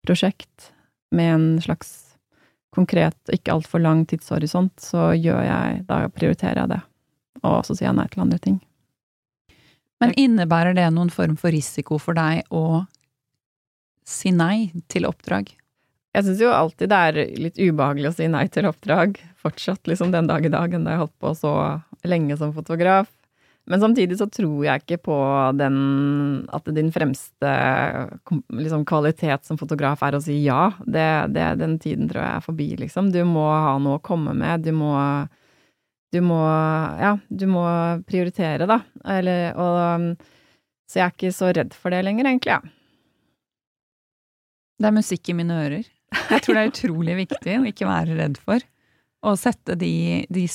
[0.08, 0.72] prosjekt
[1.16, 1.92] med en slags
[2.76, 6.82] konkret ikke altfor lang tidshorisont, så gjør jeg Da prioriterer jeg det.
[7.44, 8.60] Og så sier jeg nei til andre ting.
[10.00, 12.86] Men innebærer det noen form for risiko for deg å
[14.08, 15.52] si nei til oppdrag?
[16.16, 20.14] Jeg syns jo alltid det er litt ubehagelig å si nei til oppdrag, fortsatt liksom
[20.16, 21.54] den dag i dag, da jeg holdt på så
[22.08, 23.10] lenge som fotograf.
[23.70, 25.16] Men samtidig så tror jeg ikke på
[25.60, 25.76] den
[26.56, 27.50] at din fremste
[28.58, 30.72] liksom, kvalitet som fotograf er å si ja.
[30.82, 33.12] Det, det, den tiden tror jeg er forbi, liksom.
[33.14, 34.66] Du må ha noe å komme med.
[34.66, 34.96] Du må
[36.10, 36.40] Du må
[36.98, 37.62] Ja, du må
[38.10, 38.80] prioritere, da.
[39.06, 40.18] Eller og
[40.90, 42.76] Så jeg er ikke så redd for det lenger, egentlig, ja.
[44.80, 45.86] Det er musikk i mine ører.
[46.32, 48.66] Jeg tror det er utrolig viktig å ikke være redd for
[49.30, 50.48] å sette de, de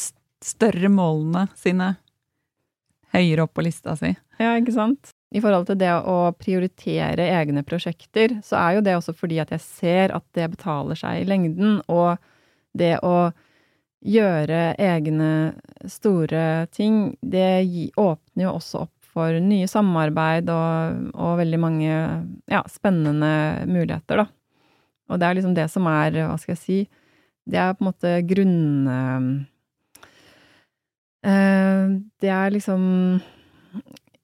[0.45, 1.95] større målene sine
[3.15, 4.13] høyere opp på lista si.
[4.41, 5.13] Ja, ikke sant.
[5.35, 9.51] I forhold til det å prioritere egne prosjekter, så er jo det også fordi at
[9.55, 12.23] jeg ser at det betaler seg i lengden, og
[12.75, 13.33] det å
[14.05, 15.31] gjøre egne
[15.91, 17.65] store ting, det
[17.99, 21.91] åpner jo også opp for nye samarbeid og, og veldig mange
[22.51, 24.29] ja, spennende muligheter, da.
[25.11, 26.79] Og det er liksom det som er, hva skal jeg si,
[27.45, 29.45] det er på en måte grunn...
[31.25, 32.83] det er liksom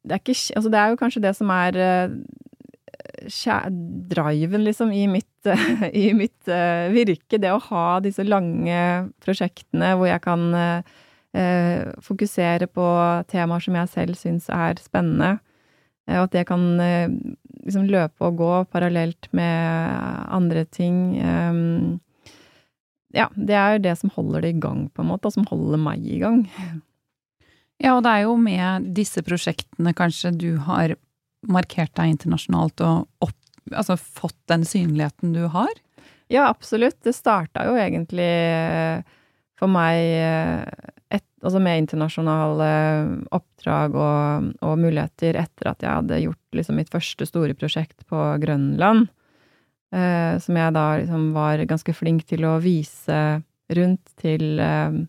[0.00, 3.66] det er, ikke, altså det er jo kanskje det som er uh,
[4.10, 5.50] driven, liksom, i mitt,
[6.04, 7.40] i mitt uh, virke.
[7.40, 8.80] Det å ha disse lange
[9.24, 10.82] prosjektene hvor jeg kan
[12.02, 12.84] fokusere på
[13.30, 15.36] temaer som jeg selv syns er spennende.
[16.10, 16.64] Og at det kan
[17.62, 21.20] liksom løpe og gå parallelt med andre ting.
[21.22, 22.00] Um,
[23.14, 25.46] ja, det er jo det som holder det i gang, på en måte, og som
[25.50, 26.44] holder meg i gang.
[27.80, 30.94] Ja, og det er jo med disse prosjektene kanskje du har
[31.48, 33.38] markert deg internasjonalt og opp,
[33.72, 35.72] altså fått den synligheten du har?
[36.30, 36.98] Ja, absolutt.
[37.02, 39.00] Det starta jo egentlig eh,
[39.58, 42.68] for meg eh, et, altså med internasjonale
[43.34, 48.26] oppdrag og, og, muligheter etter at jeg hadde gjort liksom mitt første store prosjekt på
[48.44, 49.08] Grønland.
[49.90, 53.40] Eh, som jeg da liksom var ganske flink til å vise
[53.74, 55.00] rundt til eh,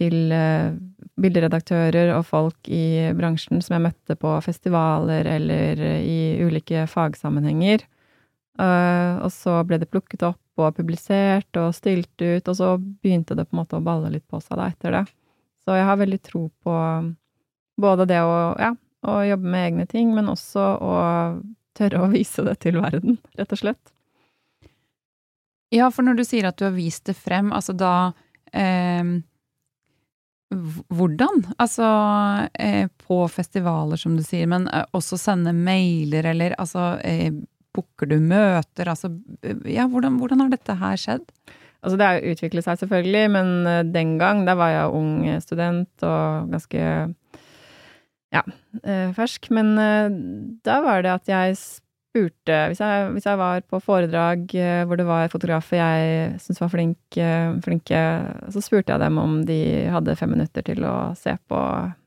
[0.00, 0.72] til eh,
[1.20, 7.84] bilderedaktører og folk i bransjen som jeg møtte på festivaler eller i ulike fagsammenhenger.
[8.60, 13.36] Eh, og så ble det plukket opp og publisert og stilt ut, og så begynte
[13.38, 15.04] det på en måte å balle litt på seg da etter det.
[15.64, 16.74] Så jeg har veldig tro på
[17.80, 18.74] både det å, ja,
[19.08, 20.92] å jobbe med egne ting, men også å
[21.76, 23.94] tørre å vise det til verden, rett og slett.
[25.70, 28.10] Ja, for når du sier at du har vist det frem, altså da
[28.52, 29.20] eh,
[30.50, 31.44] hvordan?
[31.62, 31.86] Altså
[32.58, 37.30] eh, på festivaler, som du sier, men eh, også sende mailer, eller altså eh,
[37.70, 38.90] Booker du møter?
[38.90, 39.12] Altså
[39.68, 41.28] ja, hvordan, hvordan, har dette her skjedd?
[41.80, 45.12] Altså det har utviklet seg selvfølgelig, men eh, den gang, da var jeg ung
[45.44, 46.82] student og ganske
[48.34, 48.42] ja,
[48.82, 49.50] eh, fersk.
[49.54, 50.10] Men eh,
[50.66, 51.56] da var det at jeg
[52.10, 56.60] spurte hvis jeg, hvis jeg, var på foredrag eh, hvor det var fotografer jeg syntes
[56.62, 58.00] var flink, eh, flinke,
[58.50, 59.60] så spurte jeg dem om de
[59.94, 61.60] hadde fem minutter til å se på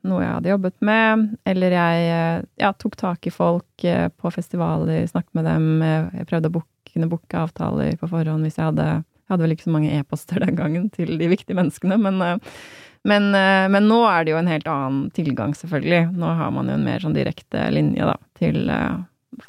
[0.04, 1.24] noe jeg hadde jobbet med.
[1.48, 5.66] Eller jeg eh, ja, tok tak i folk på festivaler, snakket med dem.
[6.20, 8.88] Jeg prøvde å book, kunne booke avtaler på forhånd hvis jeg hadde
[9.24, 12.42] Jeg hadde vel ikke så mange e-poster den gangen til de viktige menneskene, men
[13.04, 13.26] men,
[13.68, 16.14] men, nå er det jo en helt annen tilgang, selvfølgelig.
[16.16, 18.62] Nå har man jo en mer sånn direkte linje, da, til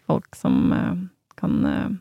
[0.05, 0.93] folk som eh,
[1.39, 1.93] kan eh,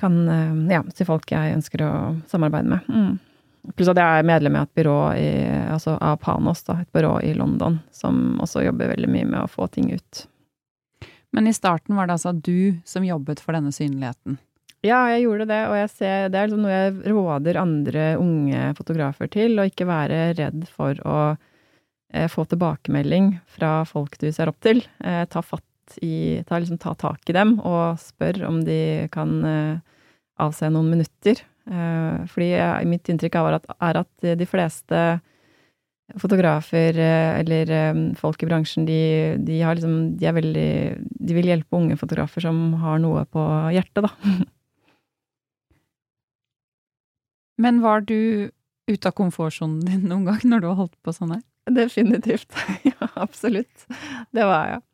[0.00, 1.92] kan eh, Ja, si folk jeg ønsker å
[2.28, 2.88] samarbeide med.
[2.88, 3.72] Mm.
[3.74, 5.30] Pluss at jeg er medlem i et byrå i,
[5.74, 9.50] altså av Panos, da, et byrå i London, som også jobber veldig mye med å
[9.50, 10.26] få ting ut.
[11.34, 14.38] Men i starten var det altså du som jobbet for denne synligheten?
[14.86, 19.30] Ja, jeg gjorde det, og ser, det er liksom noe jeg råder andre unge fotografer
[19.32, 24.60] til, å ikke være redd for å eh, få tilbakemelding fra folk du ser opp
[24.62, 24.84] til.
[25.02, 25.65] Eh, ta fatt
[26.02, 29.78] i ta, liksom, ta tak i dem og spør om de kan uh,
[30.42, 31.40] avse noen minutter.
[31.66, 35.06] Uh, fordi jeg, mitt inntrykk er at, er at, de fleste
[36.22, 37.70] fotografer eller
[38.14, 40.68] folk i bransjen, de, de, har liksom De er veldig
[41.02, 43.42] De vil hjelpe unge fotografer som har noe på
[43.74, 44.12] hjertet, da.
[47.58, 48.52] Men var du
[48.86, 51.44] ute av komfortsonen din noen gang når du har holdt på sånn her?
[51.66, 52.52] Definitivt.
[52.90, 53.86] ja, absolutt.
[54.34, 54.84] Det var jeg.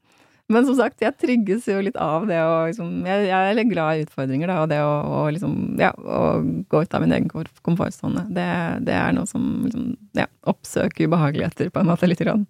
[0.53, 3.99] Men som sagt, jeg trygges jo litt av det å liksom Jeg, jeg er glad
[3.99, 7.31] i utfordringer, da, og det å, å liksom Ja, å gå ut av min egen
[7.65, 8.27] komfortsone.
[8.29, 8.49] Det,
[8.87, 12.45] det er noe som liksom Ja, oppsøker ubehageligheter på en måte lite grann.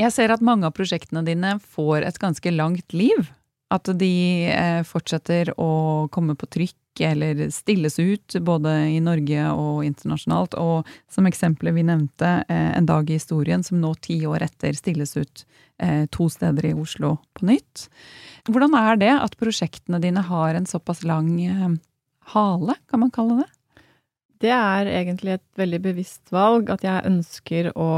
[0.00, 3.28] Jeg ser at mange av prosjektene dine får et ganske langt liv.
[3.70, 4.14] At de
[4.48, 10.56] eh, fortsetter å komme på trykk eller stilles ut, både i Norge og internasjonalt.
[10.58, 14.72] Og som eksempelet vi nevnte, eh, En dag i historien, som nå ti år etter
[14.72, 15.44] stilles ut
[15.78, 17.88] eh, to steder i Oslo på nytt.
[18.48, 21.78] Hvordan er det at prosjektene dine har en såpass lang
[22.34, 23.50] hale, kan man kalle det?
[24.40, 27.90] Det er egentlig et veldig bevisst valg at jeg ønsker å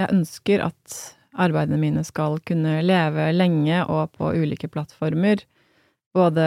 [0.00, 5.42] Jeg ønsker at arbeidene mine skal kunne leve lenge og på ulike plattformer.
[6.16, 6.44] Både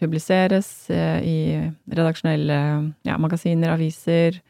[0.00, 1.38] publiseres eh, i
[1.88, 2.58] redaksjonelle
[3.06, 4.40] ja, magasiner, aviser,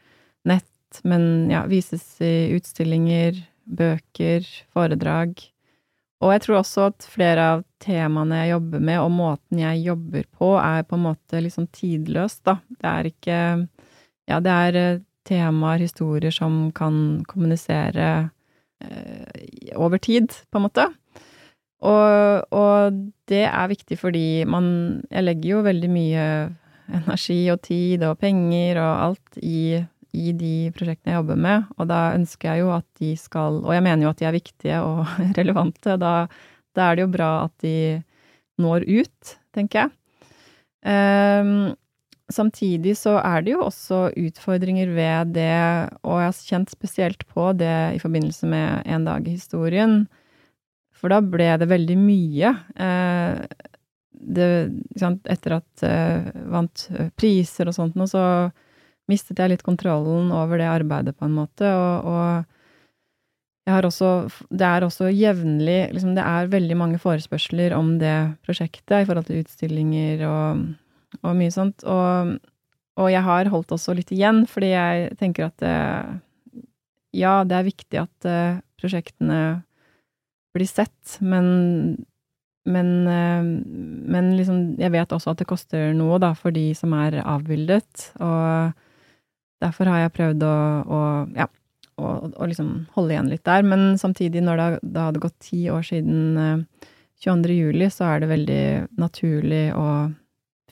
[0.49, 5.37] nett, men ja, vises i utstillinger, bøker, foredrag.
[6.23, 10.27] Og jeg tror også at flere av temaene jeg jobber med, og måten jeg jobber
[10.39, 12.59] på, er på en måte litt sånn tidløst, da.
[12.79, 13.39] Det er ikke
[14.31, 18.29] Ja, det er eh, temaer, historier, som kan kommunisere
[18.83, 20.87] Eh, over tid, på en måte.
[21.83, 24.65] Og, og, det er viktig fordi man
[25.11, 26.25] Jeg legger jo veldig mye
[26.93, 29.79] energi og tid og penger og alt i,
[30.11, 33.71] i de prosjektene jeg jobber med, og da ønsker jeg jo at de skal Og
[33.71, 35.07] jeg mener jo at de er viktige og
[35.39, 35.95] relevante.
[35.99, 36.13] Da,
[36.75, 37.77] da er det jo bra at de
[38.61, 39.93] når ut, tenker jeg.
[40.83, 41.71] Um,
[42.29, 45.55] samtidig så er det jo også utfordringer ved det,
[46.03, 50.03] og jeg har kjent spesielt på det i forbindelse med En dag i historien.
[51.03, 52.53] For da ble det veldig mye.
[52.79, 53.43] Uh,
[54.23, 54.47] det,
[55.27, 56.85] etter at jeg uh, vant
[57.19, 58.23] priser og sånt noe, så
[59.11, 62.53] mistet jeg litt kontrollen over det arbeidet, på en måte, og, og
[63.63, 64.09] jeg har også
[64.51, 69.27] Det er også jevnlig liksom Det er veldig mange forespørsler om det prosjektet i forhold
[69.29, 70.65] til utstillinger og,
[71.21, 71.83] og mye sånt.
[71.87, 72.33] Og,
[72.99, 75.77] og, jeg har holdt også litt igjen, fordi jeg tenker at det,
[77.15, 78.31] Ja, det er viktig at
[78.79, 79.39] prosjektene
[80.53, 82.05] blir sett, men
[82.63, 83.43] men, uh,
[84.13, 88.05] men liksom, jeg vet også at det koster noe, da, for de som er avbildet.
[88.23, 88.71] Og
[89.59, 90.53] derfor har jeg prøvd å,
[90.87, 91.01] å
[91.35, 91.49] ja,
[91.99, 93.65] å, å liksom holde igjen litt der.
[93.67, 96.89] Men samtidig, når det, det hadde gått ti år siden eh,
[97.23, 97.57] 22.
[97.57, 98.63] juli, så er det veldig
[98.99, 100.13] naturlig og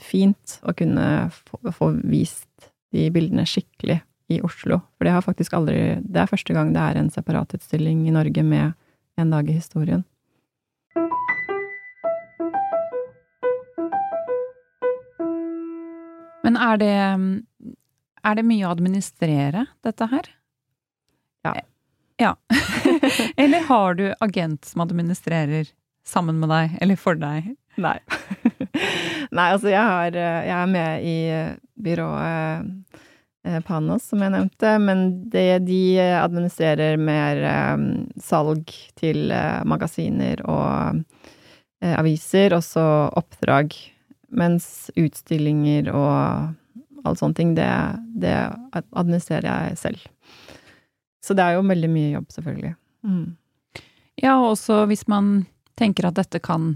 [0.01, 4.81] fint å kunne få, få, vist de bildene skikkelig i Oslo.
[4.97, 8.43] For det har faktisk aldri Det er første gang det er en separatutstilling i Norge
[8.47, 8.73] med
[9.21, 10.03] En dag i historien.
[16.43, 16.95] Men er det,
[18.25, 20.31] er det mye å administrere, dette her?
[21.45, 21.53] Ja.
[22.17, 22.31] ja.
[23.43, 25.69] eller har du agent som administrerer
[26.01, 27.53] sammen med deg, eller for deg?
[27.77, 27.99] Nei.
[29.37, 32.90] Nei, altså jeg, har, eh, jeg er med i eh, byrået
[33.65, 34.99] Panos, som jeg nevnte, men
[35.33, 37.39] det, de administrerer mer
[37.73, 37.85] um,
[38.21, 41.01] salg til uh, magasiner og
[41.81, 42.83] aviser, og så
[43.17, 43.73] oppdrag.
[44.37, 46.53] Mens utstillinger og
[47.01, 47.71] alle sånne ting, det,
[48.21, 48.35] det
[48.93, 50.05] administrerer jeg selv.
[51.25, 52.75] Så det er jo veldig mye jobb, selvfølgelig.
[53.09, 53.25] Mm.
[54.21, 55.33] Ja, og også hvis man
[55.79, 56.75] tenker at dette kan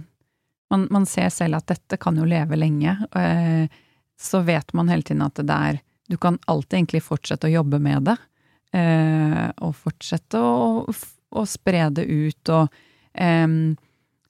[0.73, 3.67] man, man, ser selv at dette kan jo leve lenge, eh,
[4.17, 7.79] så vet man hele tiden at det er Du kan alltid egentlig fortsette å jobbe
[7.81, 8.17] med det,
[8.77, 12.75] eh, og fortsette å, å, spre det ut, og
[13.13, 13.47] eh,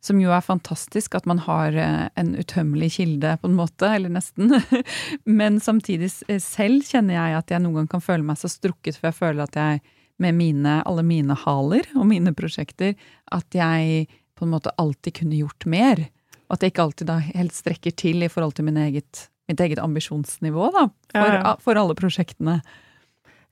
[0.05, 4.13] som jo er fantastisk at man har eh, en utømmelig kilde, på en måte, eller
[4.13, 4.53] nesten.
[5.39, 6.11] Men samtidig
[6.43, 9.47] selv kjenner jeg at jeg noen gang kan føle meg så strukket, for jeg føler
[9.47, 9.83] at jeg
[10.21, 12.93] med mine, alle mine haler og mine prosjekter
[13.35, 16.05] at jeg på en måte alltid kunne gjort mer.
[16.45, 19.61] Og at jeg ikke alltid da helt strekker til i forhold til min eget, mitt
[19.61, 21.53] eget ambisjonsnivå da, for, ja, ja.
[21.61, 22.59] for, alle prosjektene.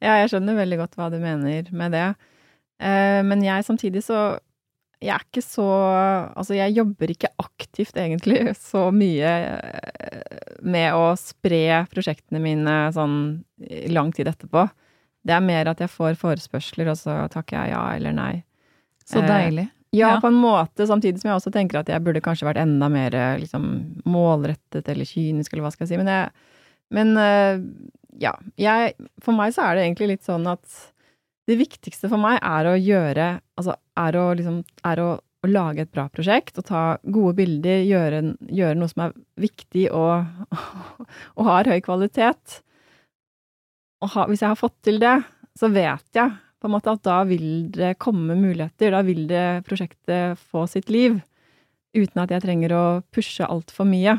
[0.03, 2.07] Ja, jeg skjønner veldig godt hva du mener med det.
[2.81, 4.39] Eh, men jeg samtidig så
[5.03, 5.67] Jeg er ikke så
[6.33, 13.43] Altså, jeg jobber ikke aktivt egentlig så mye eh, med å spre prosjektene mine sånn
[13.91, 14.65] lang tid etterpå.
[15.23, 18.33] Det er mer at jeg får forespørsler, og så takker jeg ja eller nei.
[19.07, 19.67] Så eh, deilig.
[19.67, 22.61] Ja, ja, på en måte, samtidig som jeg også tenker at jeg burde kanskje vært
[22.63, 23.67] enda mer liksom,
[24.09, 25.99] målrettet eller kynisk, eller hva skal jeg si.
[26.01, 26.55] Men, jeg,
[26.97, 27.67] men eh,
[28.21, 28.33] ja.
[28.59, 30.81] Jeg, for meg så er det egentlig litt sånn at
[31.49, 33.25] det viktigste for meg er å gjøre
[33.59, 37.81] Altså er å liksom Er å, å lage et bra prosjekt og ta gode bilder,
[37.83, 40.23] gjøre, gjøre noe som er viktig og,
[41.37, 42.61] og har høy kvalitet
[44.03, 45.15] og ha, hvis jeg har fått til det,
[45.55, 46.31] så vet jeg
[46.63, 48.93] på en måte at da vil det komme muligheter.
[48.95, 51.17] Da vil det prosjektet få sitt liv.
[51.91, 54.15] Uten at jeg trenger å pushe altfor mye.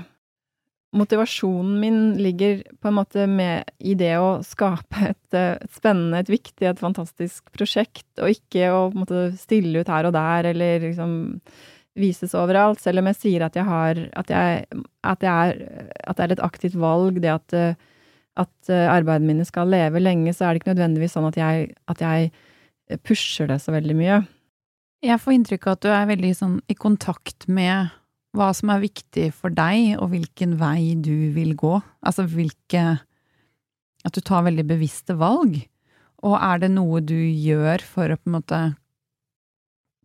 [0.94, 6.30] Motivasjonen min ligger på en måte med i det å skape et, et, spennende, et
[6.30, 11.16] viktig, et fantastisk prosjekt, og ikke å måte stille ut her og der, eller liksom
[11.98, 12.84] vises overalt.
[12.84, 14.68] Selv om jeg sier at jeg har At, jeg,
[15.02, 17.58] at, jeg er, at det er et aktivt valg, det at
[18.40, 21.68] at uh, arbeidene mine skal leve lenge, så er det ikke nødvendigvis sånn at jeg,
[21.90, 24.22] at jeg eh, pusher det så veldig mye.
[25.04, 27.92] Jeg får inntrykk av at du er veldig sånn i kontakt med
[28.34, 31.76] hva som er viktig for deg, og hvilken vei du vil gå.
[32.02, 33.02] Altså hvilke
[34.04, 35.54] At du tar veldig bevisste valg.
[36.24, 38.58] Og er det noe du gjør for å på en måte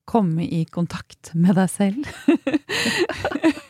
[0.08, 2.08] komme i kontakt med deg selv?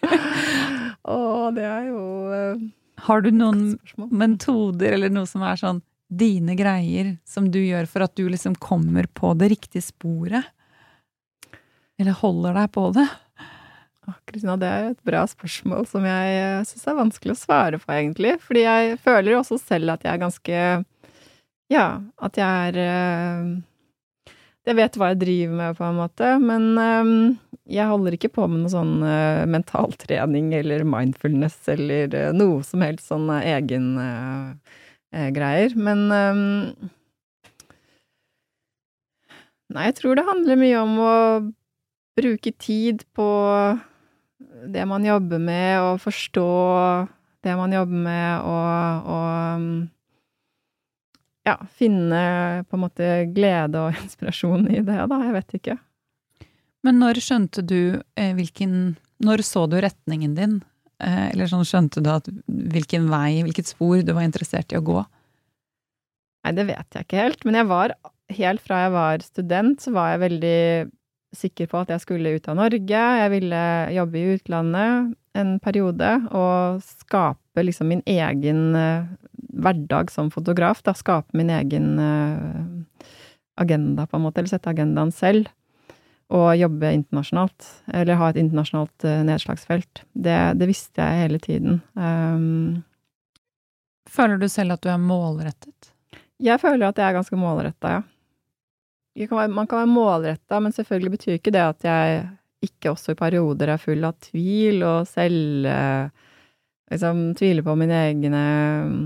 [1.15, 2.67] Å, det er jo uh
[3.09, 3.77] har du noen
[4.13, 8.55] metoder eller noe som er sånn dine greier, som du gjør for at du liksom
[8.61, 10.45] kommer på det riktige sporet?
[11.99, 13.07] Eller holder deg på det?
[14.29, 17.91] Kristina, det er et bra spørsmål som jeg eh, syns er vanskelig å svare på,
[17.93, 18.37] egentlig.
[18.41, 20.61] Fordi jeg føler jo også selv at jeg er ganske
[21.69, 21.87] Ja,
[22.17, 23.51] at jeg er eh,
[24.69, 27.13] jeg vet hva jeg driver med, på en måte, men um,
[27.69, 32.81] jeg holder ikke på med noe sånn uh, mentaltrening eller mindfulness eller uh, noe som
[32.85, 33.91] helst sånn uh, egen
[35.33, 35.73] greier.
[35.77, 36.89] Men um,
[39.69, 41.15] Nei, jeg tror det handler mye om å
[42.17, 43.25] bruke tid på
[44.73, 46.45] det man jobber med, og forstå
[47.45, 49.61] det man jobber med, og, og
[51.45, 52.23] ja, finne
[52.65, 55.21] på en måte glede og inspirasjon i det, da.
[55.27, 55.77] Jeg vet ikke.
[56.85, 60.59] Men når skjønte du eh, hvilken Når så du retningen din?
[61.03, 64.85] Eh, eller sånn skjønte du at hvilken vei, hvilket spor du var interessert i å
[64.85, 65.01] gå?
[66.45, 67.43] Nei, det vet jeg ikke helt.
[67.47, 67.95] Men jeg var
[68.35, 70.61] helt fra jeg var student, så var jeg veldig
[71.35, 73.01] sikker på at jeg skulle ut av Norge.
[73.21, 73.63] Jeg ville
[73.95, 79.05] jobbe i utlandet en periode og skape liksom min egen uh,
[79.61, 80.81] hverdag som fotograf.
[80.85, 83.05] Da skape min egen uh,
[83.59, 85.51] agenda, på en måte, eller sette agendaen selv.
[86.29, 90.03] Og jobbe internasjonalt, eller ha et internasjonalt uh, nedslagsfelt.
[90.13, 91.81] Det, det, visste jeg hele tiden.
[91.97, 92.83] Um,
[94.09, 95.91] Føler du selv at du er målrettet?
[96.39, 98.05] Jeg føler at jeg er ganske målretta, ja
[99.27, 102.21] kan være, man kan være målretta, men selvfølgelig betyr ikke det at jeg
[102.63, 105.67] ikke også i perioder er full av tvil og selv
[106.89, 108.43] liksom tviler på mine egne
[108.89, 109.03] mm,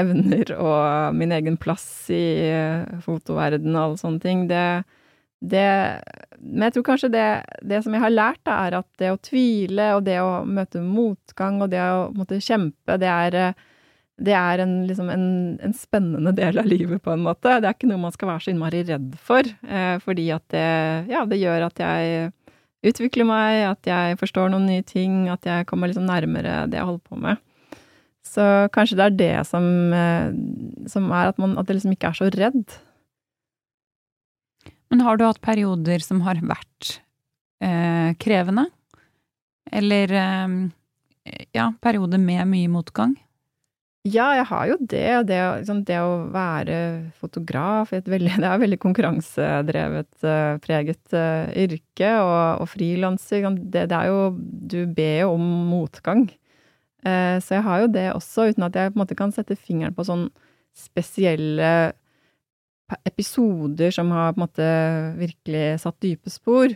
[0.00, 4.46] evner og min egen plass i eh, fotoverdenen og alle sånne ting.
[4.48, 4.62] Det,
[5.38, 6.02] det
[6.38, 7.26] Men jeg tror kanskje det,
[7.62, 10.82] det som jeg har lært, da, er at det å tvile og det å møte
[10.82, 13.66] motgang og det å måtte kjempe, det er eh,
[14.18, 15.26] det er en, liksom en,
[15.62, 17.52] en, spennende del av livet, på en måte.
[17.62, 20.64] Det er ikke noe man skal være så innmari redd for, eh, fordi at det,
[21.12, 22.32] ja, det gjør at jeg
[22.88, 26.88] utvikler meg, at jeg forstår noen nye ting, at jeg kommer liksom nærmere det jeg
[26.88, 27.44] holder på med.
[28.26, 29.64] Så kanskje det er det som,
[29.94, 30.34] eh,
[30.90, 32.78] som er at man at det liksom ikke er så redd.
[34.90, 36.98] Men har du hatt perioder som har vært
[37.64, 38.68] eh, krevende?
[39.68, 40.58] Eller eh,
[41.56, 43.16] ja, perioder med mye motgang?
[44.06, 45.08] Ja, jeg har jo det.
[45.28, 46.76] Det, liksom, det å være
[47.18, 52.12] fotograf veldig, Det er et veldig konkurransedrevet, uh, preget uh, yrke.
[52.22, 56.28] Og, og frilanser det, det, er jo Du ber jo om motgang.
[57.04, 59.58] Uh, så jeg har jo det også, uten at jeg på en måte kan sette
[59.58, 60.28] fingeren på sånn
[60.78, 61.92] spesielle
[63.08, 64.68] episoder som har på en måte
[65.18, 66.72] virkelig satt dype spor.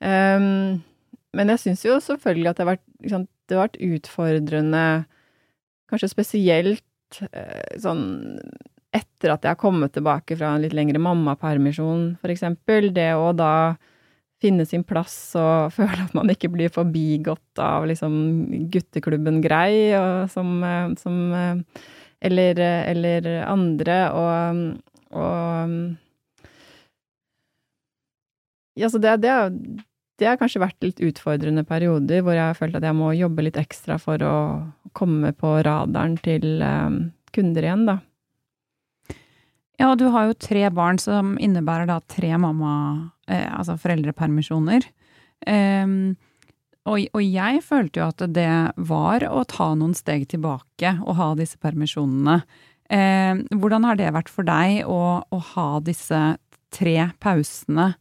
[0.00, 0.80] Um,
[1.36, 4.84] men jeg syns jo selvfølgelig at det har vært, liksom, det har vært utfordrende
[5.90, 8.04] Kanskje spesielt eh, sånn
[8.94, 12.92] etter at jeg har kommet tilbake fra en litt lengre mammapermisjon, for eksempel.
[12.94, 13.74] Det å da
[14.40, 18.14] finne sin plass og føle at man ikke blir forbigått av liksom
[18.72, 21.82] gutteklubben Grei og som, eh, som eh,
[22.30, 24.64] eller, eller, andre, og,
[25.10, 25.76] og
[28.78, 29.32] Ja, så det, det,
[30.20, 33.44] det har kanskje vært litt utfordrende perioder hvor jeg har følt at jeg må jobbe
[33.44, 34.36] litt ekstra for å
[34.96, 37.02] komme på radaren til um,
[37.34, 37.98] kunder igjen, da.
[39.80, 42.72] Ja, du har jo tre barn som innebærer da tre mamma...
[43.30, 44.84] Eh, altså foreldrepermisjoner.
[45.46, 46.16] Um,
[46.88, 48.50] og, og, jeg følte jo at det
[48.90, 52.40] var å ta noen steg tilbake og ha disse permisjonene.
[52.90, 56.20] Eh, hvordan har det vært for deg å, å ha disse
[56.74, 57.92] tre pausene?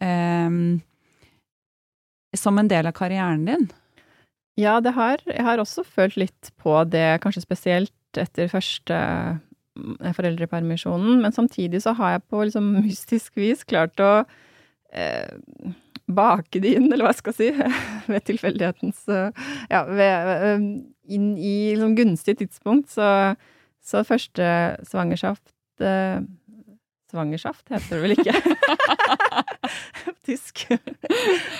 [0.00, 0.48] Eh,
[2.36, 3.68] som en del av karrieren din?
[4.60, 5.22] Ja, det har.
[5.26, 11.20] Jeg har også følt litt på det, kanskje spesielt etter første eh, foreldrepermisjonen.
[11.22, 14.12] Men samtidig så har jeg på liksom mystisk vis klart å
[14.92, 15.30] eh,
[16.10, 17.50] bake det inn, eller hva jeg skal si,
[18.12, 19.06] ved tilfeldighetens
[19.70, 20.68] Ja, ved, eh,
[21.10, 22.90] inn i liksom gunstig tidspunkt.
[22.96, 23.06] Så,
[23.84, 24.50] så første
[24.88, 25.40] svangerskap
[25.80, 26.20] eh,
[27.10, 28.34] Svangerskaft heter det vel ikke?
[30.28, 30.62] tysk.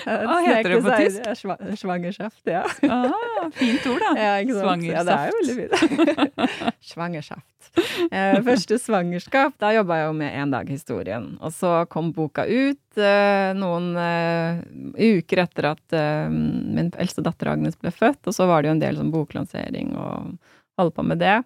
[0.06, 1.80] Hva heter det på tysk?
[1.80, 2.62] Svangerskaft, ja.
[2.86, 4.12] ah, fint ord, da.
[4.20, 4.94] Ja, Svangersaft.
[4.94, 6.76] Ja, det er jo veldig fint.
[6.92, 7.72] Svangersaft.
[8.10, 11.26] Eh, første svangerskap, da jobba jeg jo med En dag historien.
[11.42, 14.62] Og så kom boka ut eh, noen eh,
[15.18, 18.76] uker etter at eh, min eldste datter Agnes ble født, og så var det jo
[18.78, 20.36] en del sånn boklansering og
[20.78, 21.40] holde på med det.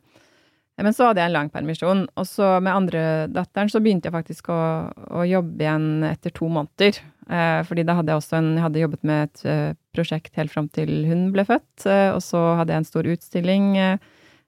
[0.82, 4.16] Men så hadde jeg en lang permisjon, og så med andre datteren så begynte jeg
[4.16, 6.98] faktisk å, å jobbe igjen etter to måneder.
[7.30, 10.52] Eh, fordi da hadde jeg også en Jeg hadde jobbet med et uh, prosjekt helt
[10.52, 14.02] fram til hun ble født, Eh, og så hadde jeg en stor utstilling eh,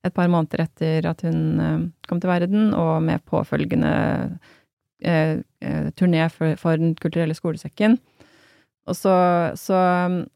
[0.05, 3.91] et par måneder etter at hun kom til verden, og med påfølgende
[5.99, 7.99] turné for, for, Den kulturelle skolesekken.
[8.87, 9.17] Og så,
[9.59, 9.81] så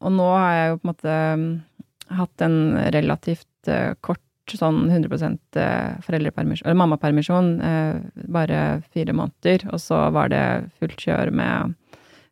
[0.01, 2.59] Og nå har jeg jo på en måte hatt en
[2.91, 3.71] relativt
[4.03, 4.25] kort
[4.59, 5.19] sånn 100
[5.61, 8.61] eh, foreldrepermisjon, eller mammapermisjon, eh, bare
[8.95, 9.69] fire måneder.
[9.75, 10.45] Og så var det
[10.81, 11.77] fullt kjør med,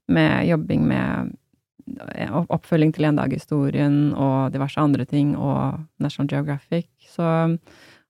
[0.08, 1.34] med jobbing med
[2.14, 6.90] eh, oppfølging til En dag i historien og diverse andre ting, og National Geographic.
[7.10, 7.28] Så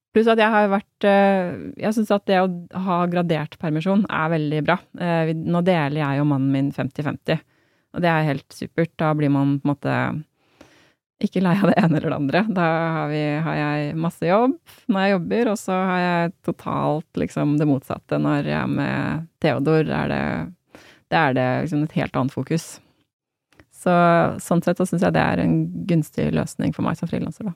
[0.09, 2.47] Pluss at jeg har vært Jeg syns at det å
[2.81, 4.79] ha gradert permisjon er veldig bra.
[4.97, 7.37] Nå deler jeg og mannen min 50-50,
[7.93, 8.89] og det er helt supert.
[8.97, 9.99] Da blir man på en måte
[11.23, 12.41] ikke lei av det ene eller det andre.
[12.55, 12.65] Da
[12.95, 14.55] har, vi, har jeg masse jobb
[14.87, 18.19] når jeg jobber, og så har jeg totalt liksom det motsatte.
[18.23, 20.21] Når jeg er med Theodor, er det,
[21.11, 22.67] det er det liksom et helt annet fokus.
[23.79, 23.95] Så
[24.43, 25.57] sånn sett så syns jeg det er en
[25.87, 27.55] gunstig løsning for meg som frilanser, da.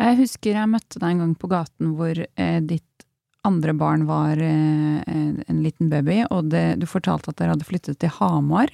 [0.00, 3.04] Jeg husker jeg møtte deg en gang på gaten hvor eh, ditt
[3.44, 8.00] andre barn var eh, en liten baby, og det, du fortalte at dere hadde flyttet
[8.00, 8.72] til Hamar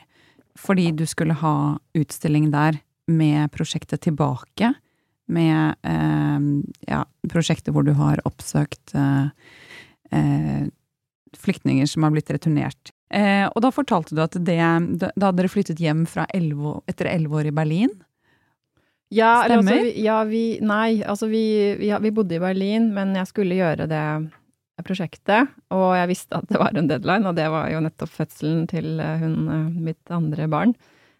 [0.59, 4.73] fordi du skulle ha utstilling der med prosjektet Tilbake.
[5.29, 6.41] Med eh,
[6.89, 9.29] ja, prosjekter hvor du har oppsøkt eh,
[10.11, 10.69] eh,
[11.37, 12.93] flyktninger som har blitt returnert.
[13.13, 14.59] Eh, og da fortalte du at det,
[15.01, 17.93] da hadde dere flyttet hjem 11, etter elleve år i Berlin.
[19.09, 19.73] Ja, Stemmer?
[19.73, 21.45] altså, vi, ja, vi Nei, altså vi,
[21.81, 24.05] vi, vi bodde i Berlin, men jeg skulle gjøre det
[24.87, 28.67] prosjektet, og jeg visste at det var en deadline, og det var jo nettopp fødselen
[28.71, 30.75] til eh, hun, eh, mitt andre barn.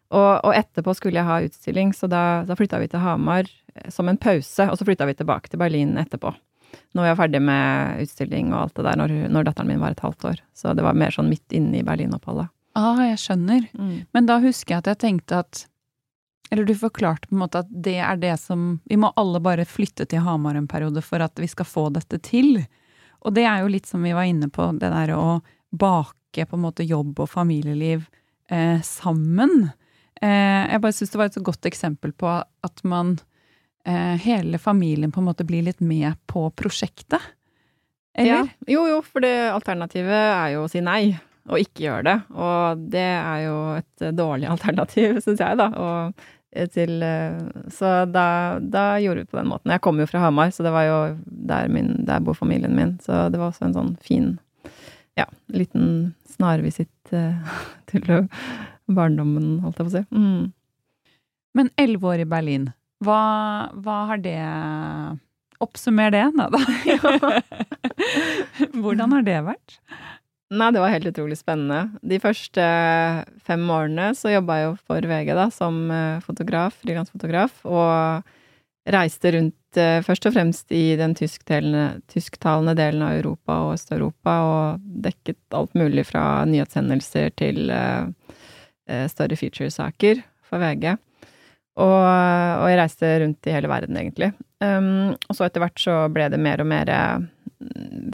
[0.09, 3.89] Og, og etterpå skulle jeg ha utstilling, så da, da flytta vi til Hamar eh,
[3.93, 6.33] som en pause, og så flytta vi tilbake til Berlin etterpå.
[6.97, 9.97] Når vi var ferdig med utstilling og alt det der, når, når datteren min var
[9.97, 10.41] et halvt år.
[10.57, 12.51] Så det var mer sånn midt inne i Berlin-oppholdet.
[12.79, 13.67] Ah, jeg skjønner.
[13.75, 13.95] Mm.
[14.15, 15.65] Men da husker jeg at jeg tenkte at
[16.51, 19.67] Eller du forklarte på en måte at det er det som Vi må alle bare
[19.69, 22.63] flytte til Hamar en periode for at vi skal få dette til.
[23.27, 25.41] Og det er jo litt som vi var inne på, det der å
[25.71, 28.07] bake på en måte jobb og familieliv
[28.51, 29.71] eh, sammen.
[30.21, 33.17] Eh, jeg bare syns det var et så godt eksempel på at man
[33.87, 37.35] eh, Hele familien på en måte blir litt med på prosjektet.
[38.19, 38.51] Eller?
[38.51, 38.75] Ja.
[38.79, 41.17] Jo, jo, for det alternativet er jo å si nei
[41.49, 42.17] og ikke gjøre det.
[42.37, 45.69] Og det er jo et dårlig alternativ, syns jeg, da.
[45.73, 46.27] Og
[46.73, 47.39] til eh,
[47.73, 49.73] Så da, da, gjorde vi det på den måten.
[49.75, 52.97] Jeg kommer jo fra Hamar, så det var jo der, min, der bor familien min.
[53.05, 54.33] Så det var også en sånn fin,
[55.19, 57.59] ja, liten snarvisitt uh,
[57.91, 58.09] til
[58.89, 60.05] barndommen, holdt jeg på å si.
[60.15, 61.17] Mm.
[61.59, 62.69] Men elleve år i Berlin,
[63.05, 63.23] hva,
[63.79, 64.39] hva har det
[65.59, 66.59] Oppsummer det, da.
[68.83, 69.79] Hvordan har det vært?
[70.49, 71.91] Nei, det var helt utrolig spennende.
[72.01, 72.65] De første
[73.45, 78.25] fem årene så jobba jeg jo for VG, da, som eh, fotograf, frilansfotograf, og
[78.89, 84.39] reiste rundt eh, først og fremst i den tysktalende, tysktalende delen av Europa og Øst-Europa,
[84.49, 88.09] og dekket alt mulig fra nyhetshendelser til uh,
[89.13, 90.95] større featuresaker for VG.
[91.79, 94.33] Og, og, jeg reiste rundt i hele verden, egentlig.
[94.65, 96.91] Um, og så etter hvert så ble det mer og mer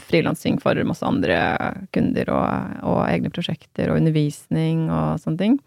[0.05, 1.37] frilansing for masse andre
[1.93, 5.57] kunder og, og, egne prosjekter og undervisning og sånne ting.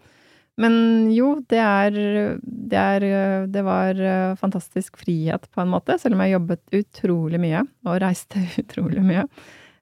[0.59, 0.73] Men
[1.15, 1.99] jo, det er,
[2.43, 3.03] det er
[3.47, 4.01] Det var
[4.41, 9.23] fantastisk frihet, på en måte, selv om jeg jobbet utrolig mye og reiste utrolig mye.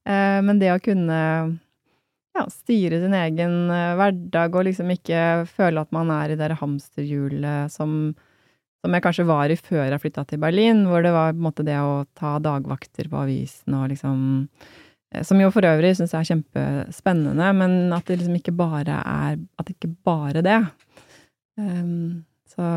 [0.06, 1.18] Eh, men det å kunne
[2.38, 7.74] ja, styre sin egen hverdag og liksom ikke føle at man er i det hamsterhjulet
[7.74, 8.14] som
[8.84, 11.48] som jeg kanskje var i før jeg flytta til Berlin, hvor det var på en
[11.48, 14.20] måte det å ta dagvakter på avisen og liksom
[15.14, 19.02] eh, Som jo for øvrig syns jeg er kjempespennende, men at det liksom ikke bare
[19.02, 20.62] er At det ikke bare det.
[21.58, 22.68] Um, så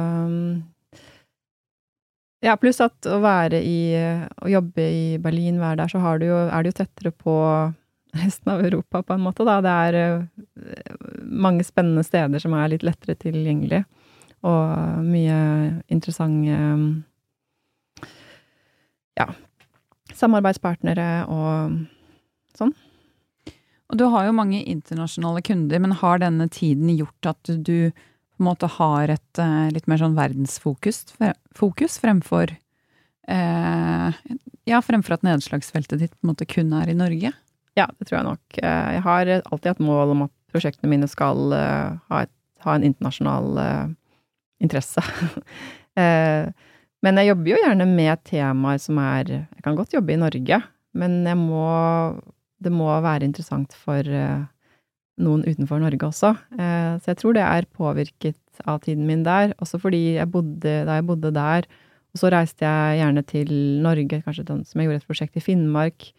[2.41, 3.81] Ja, pluss at å være i
[4.41, 7.37] Å jobbe i Berlin, være der, så har du jo, er du jo tettere på
[8.17, 9.61] resten av Europa, på en måte, da.
[9.63, 13.85] Det er eh, mange spennende steder som er litt lettere tilgjengelig
[14.47, 15.39] og mye
[15.93, 16.59] interessante
[19.19, 19.27] ja,
[20.17, 21.83] samarbeidspartnere og
[22.57, 22.73] sånn.
[23.91, 28.45] Og du har jo mange internasjonale kunder, men har denne tiden gjort at du på
[28.45, 31.03] en måte har et uh, litt mer sånn verdensfokus
[31.59, 32.55] fokus, fremfor
[33.29, 34.21] eh,
[34.71, 37.35] Ja, fremfor at nedslagsfeltet ditt på en måte kun er i Norge?
[37.77, 38.61] Ja, det tror jeg nok.
[38.63, 42.33] Eh, jeg har alltid hatt mål om at prosjektene mine skal uh, ha, et,
[42.65, 43.61] ha, en internasjonal
[44.63, 45.05] interesse.
[45.99, 46.47] Eh,
[47.03, 50.61] men jeg jobber jo gjerne med temaer som er Jeg kan godt jobbe i Norge,
[50.95, 51.65] men må
[52.63, 54.45] Det må være interessant for eh,
[55.19, 56.31] noen utenfor Norge også.
[56.55, 59.51] Eh, så jeg tror det er påvirket av tiden min der.
[59.59, 61.67] Også fordi jeg bodde, da jeg bodde der,
[62.15, 63.51] og så reiste jeg gjerne til
[63.83, 66.13] Norge, kanskje sånn som jeg gjorde et prosjekt i Finnmark,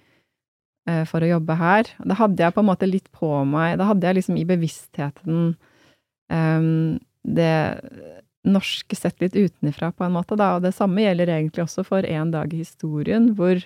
[1.07, 1.93] for å jobbe her.
[2.03, 5.53] Da hadde jeg på en måte litt på meg Da hadde jeg liksom i bevisstheten
[6.33, 7.53] um, det
[8.47, 10.55] norske sett litt utenfra, på en måte, da.
[10.57, 13.61] Og det samme gjelder egentlig også for En dag i historien, hvor,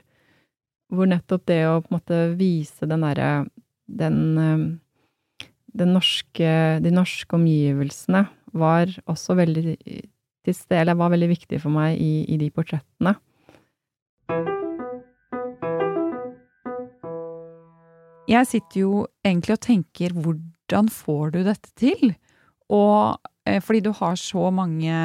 [0.92, 3.30] hvor nettopp det å på en måte vise den derre
[3.86, 5.48] den, eh,
[5.78, 6.52] den norske
[6.82, 9.78] De norske omgivelsene var også veldig
[10.46, 13.16] til stede, var veldig viktig for meg i, i de portrettene.
[18.30, 18.92] Jeg sitter jo
[19.26, 22.16] egentlig og tenker hvordan får du dette til?
[22.74, 23.18] Og
[23.62, 24.96] fordi du har så mange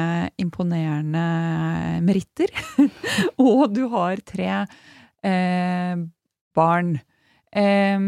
[0.41, 1.25] imponerende
[2.01, 2.49] meritter.
[3.37, 4.47] og du har tre
[5.21, 6.01] eh,
[6.57, 6.95] barn.
[7.53, 8.07] Eh,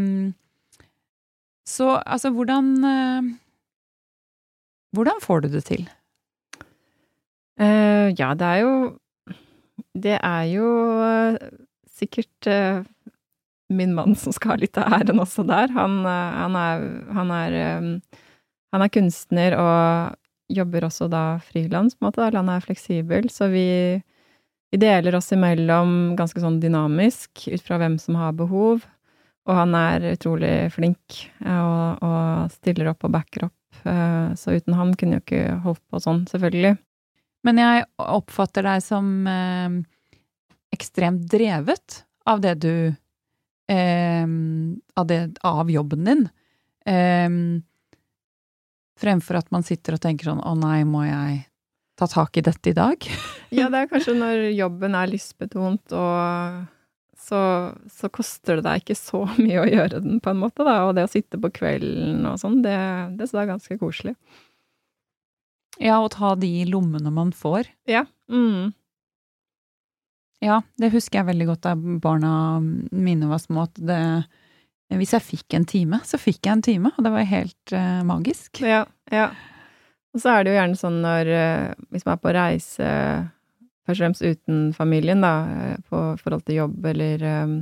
[1.64, 3.32] så altså, hvordan eh,
[4.94, 5.88] Hvordan får du det til?
[7.58, 8.74] Uh, ja, det er jo
[9.94, 10.68] Det er jo
[11.02, 11.36] uh,
[11.86, 12.82] sikkert uh,
[13.70, 15.70] min mann som skal ha litt av æren også der.
[15.74, 16.82] Han, han er,
[17.16, 17.88] han er, um,
[18.74, 20.18] han er kunstner og
[20.56, 22.30] jobber også da frilans, på en måte.
[22.36, 23.66] Han er fleksibel, så vi,
[24.72, 28.86] vi deler oss imellom ganske sånn dynamisk ut fra hvem som har behov.
[29.44, 33.82] Og han er utrolig flink og, og stiller opp og backer opp.
[34.40, 36.78] Så uten han kunne jo ikke holdt på sånn, selvfølgelig.
[37.44, 39.76] Men jeg oppfatter deg som eh,
[40.74, 42.74] ekstremt drevet av det du
[43.68, 44.24] eh,
[44.96, 46.24] av, det, av, jobben din.
[46.88, 47.28] Eh,
[49.04, 51.44] fremfor at man sitter og tenker sånn 'Å nei, må jeg
[51.98, 53.08] ta tak i dette i dag?'
[53.58, 56.64] ja, det er kanskje når jobben er lystbetont, og
[57.24, 57.40] så,
[57.88, 60.82] så, koster det deg ikke så mye å gjøre den, på en måte, da.
[60.88, 62.76] Og det å sitte på kvelden og sånn, det,
[63.18, 64.16] det, er ganske koselig.
[65.82, 67.70] Ja, å ta de lommene man får.
[67.90, 68.04] Ja.
[68.30, 68.74] Mm.
[70.44, 74.00] Ja, det husker jeg veldig godt da barna mine var små, at det
[75.00, 78.02] Hvis jeg fikk en time, så fikk jeg en time, og det var helt uh,
[78.06, 78.62] magisk.
[78.64, 79.30] Ja, ja.
[80.14, 82.90] Og så er det jo gjerne sånn når uh, Hvis man er på reise,
[83.84, 87.58] først og fremst uten familien, da, eh, på forhold til jobb eller um,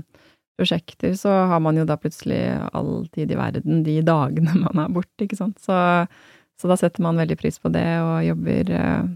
[0.61, 4.95] prosjekter, så har man jo da plutselig all tid i verden de dagene man er
[4.95, 5.59] borte, ikke sant.
[5.65, 5.75] Så
[6.63, 9.09] så da setter man veldig pris på det, og jobber, uh,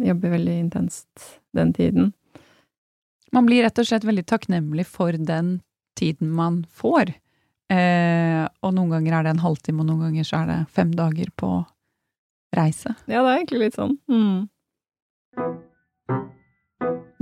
[0.00, 2.14] jobber veldig intenst den tiden.
[3.34, 5.58] Man blir rett og slett veldig takknemlig for den
[5.98, 7.12] tiden man får.
[7.72, 10.92] Eh, og noen ganger er det en halvtime, og noen ganger så er det fem
[10.96, 11.50] dager på
[12.54, 12.94] reise.
[13.06, 13.96] Ja, det er egentlig litt sånn.
[14.10, 14.46] Mm.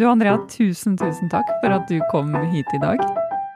[0.01, 3.03] Du Andrea, tusen, tusen takk for at du kom hit i dag.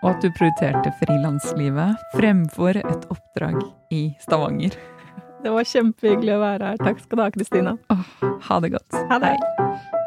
[0.05, 3.59] Og at du prioriterte frilanslivet fremfor et oppdrag
[3.91, 4.77] i Stavanger.
[5.43, 6.83] Det var kjempehyggelig å være her.
[6.85, 7.77] Takk skal du ha, Kristina.
[8.49, 9.01] ha det godt.
[9.11, 9.37] Ha det.
[9.37, 10.05] Hei.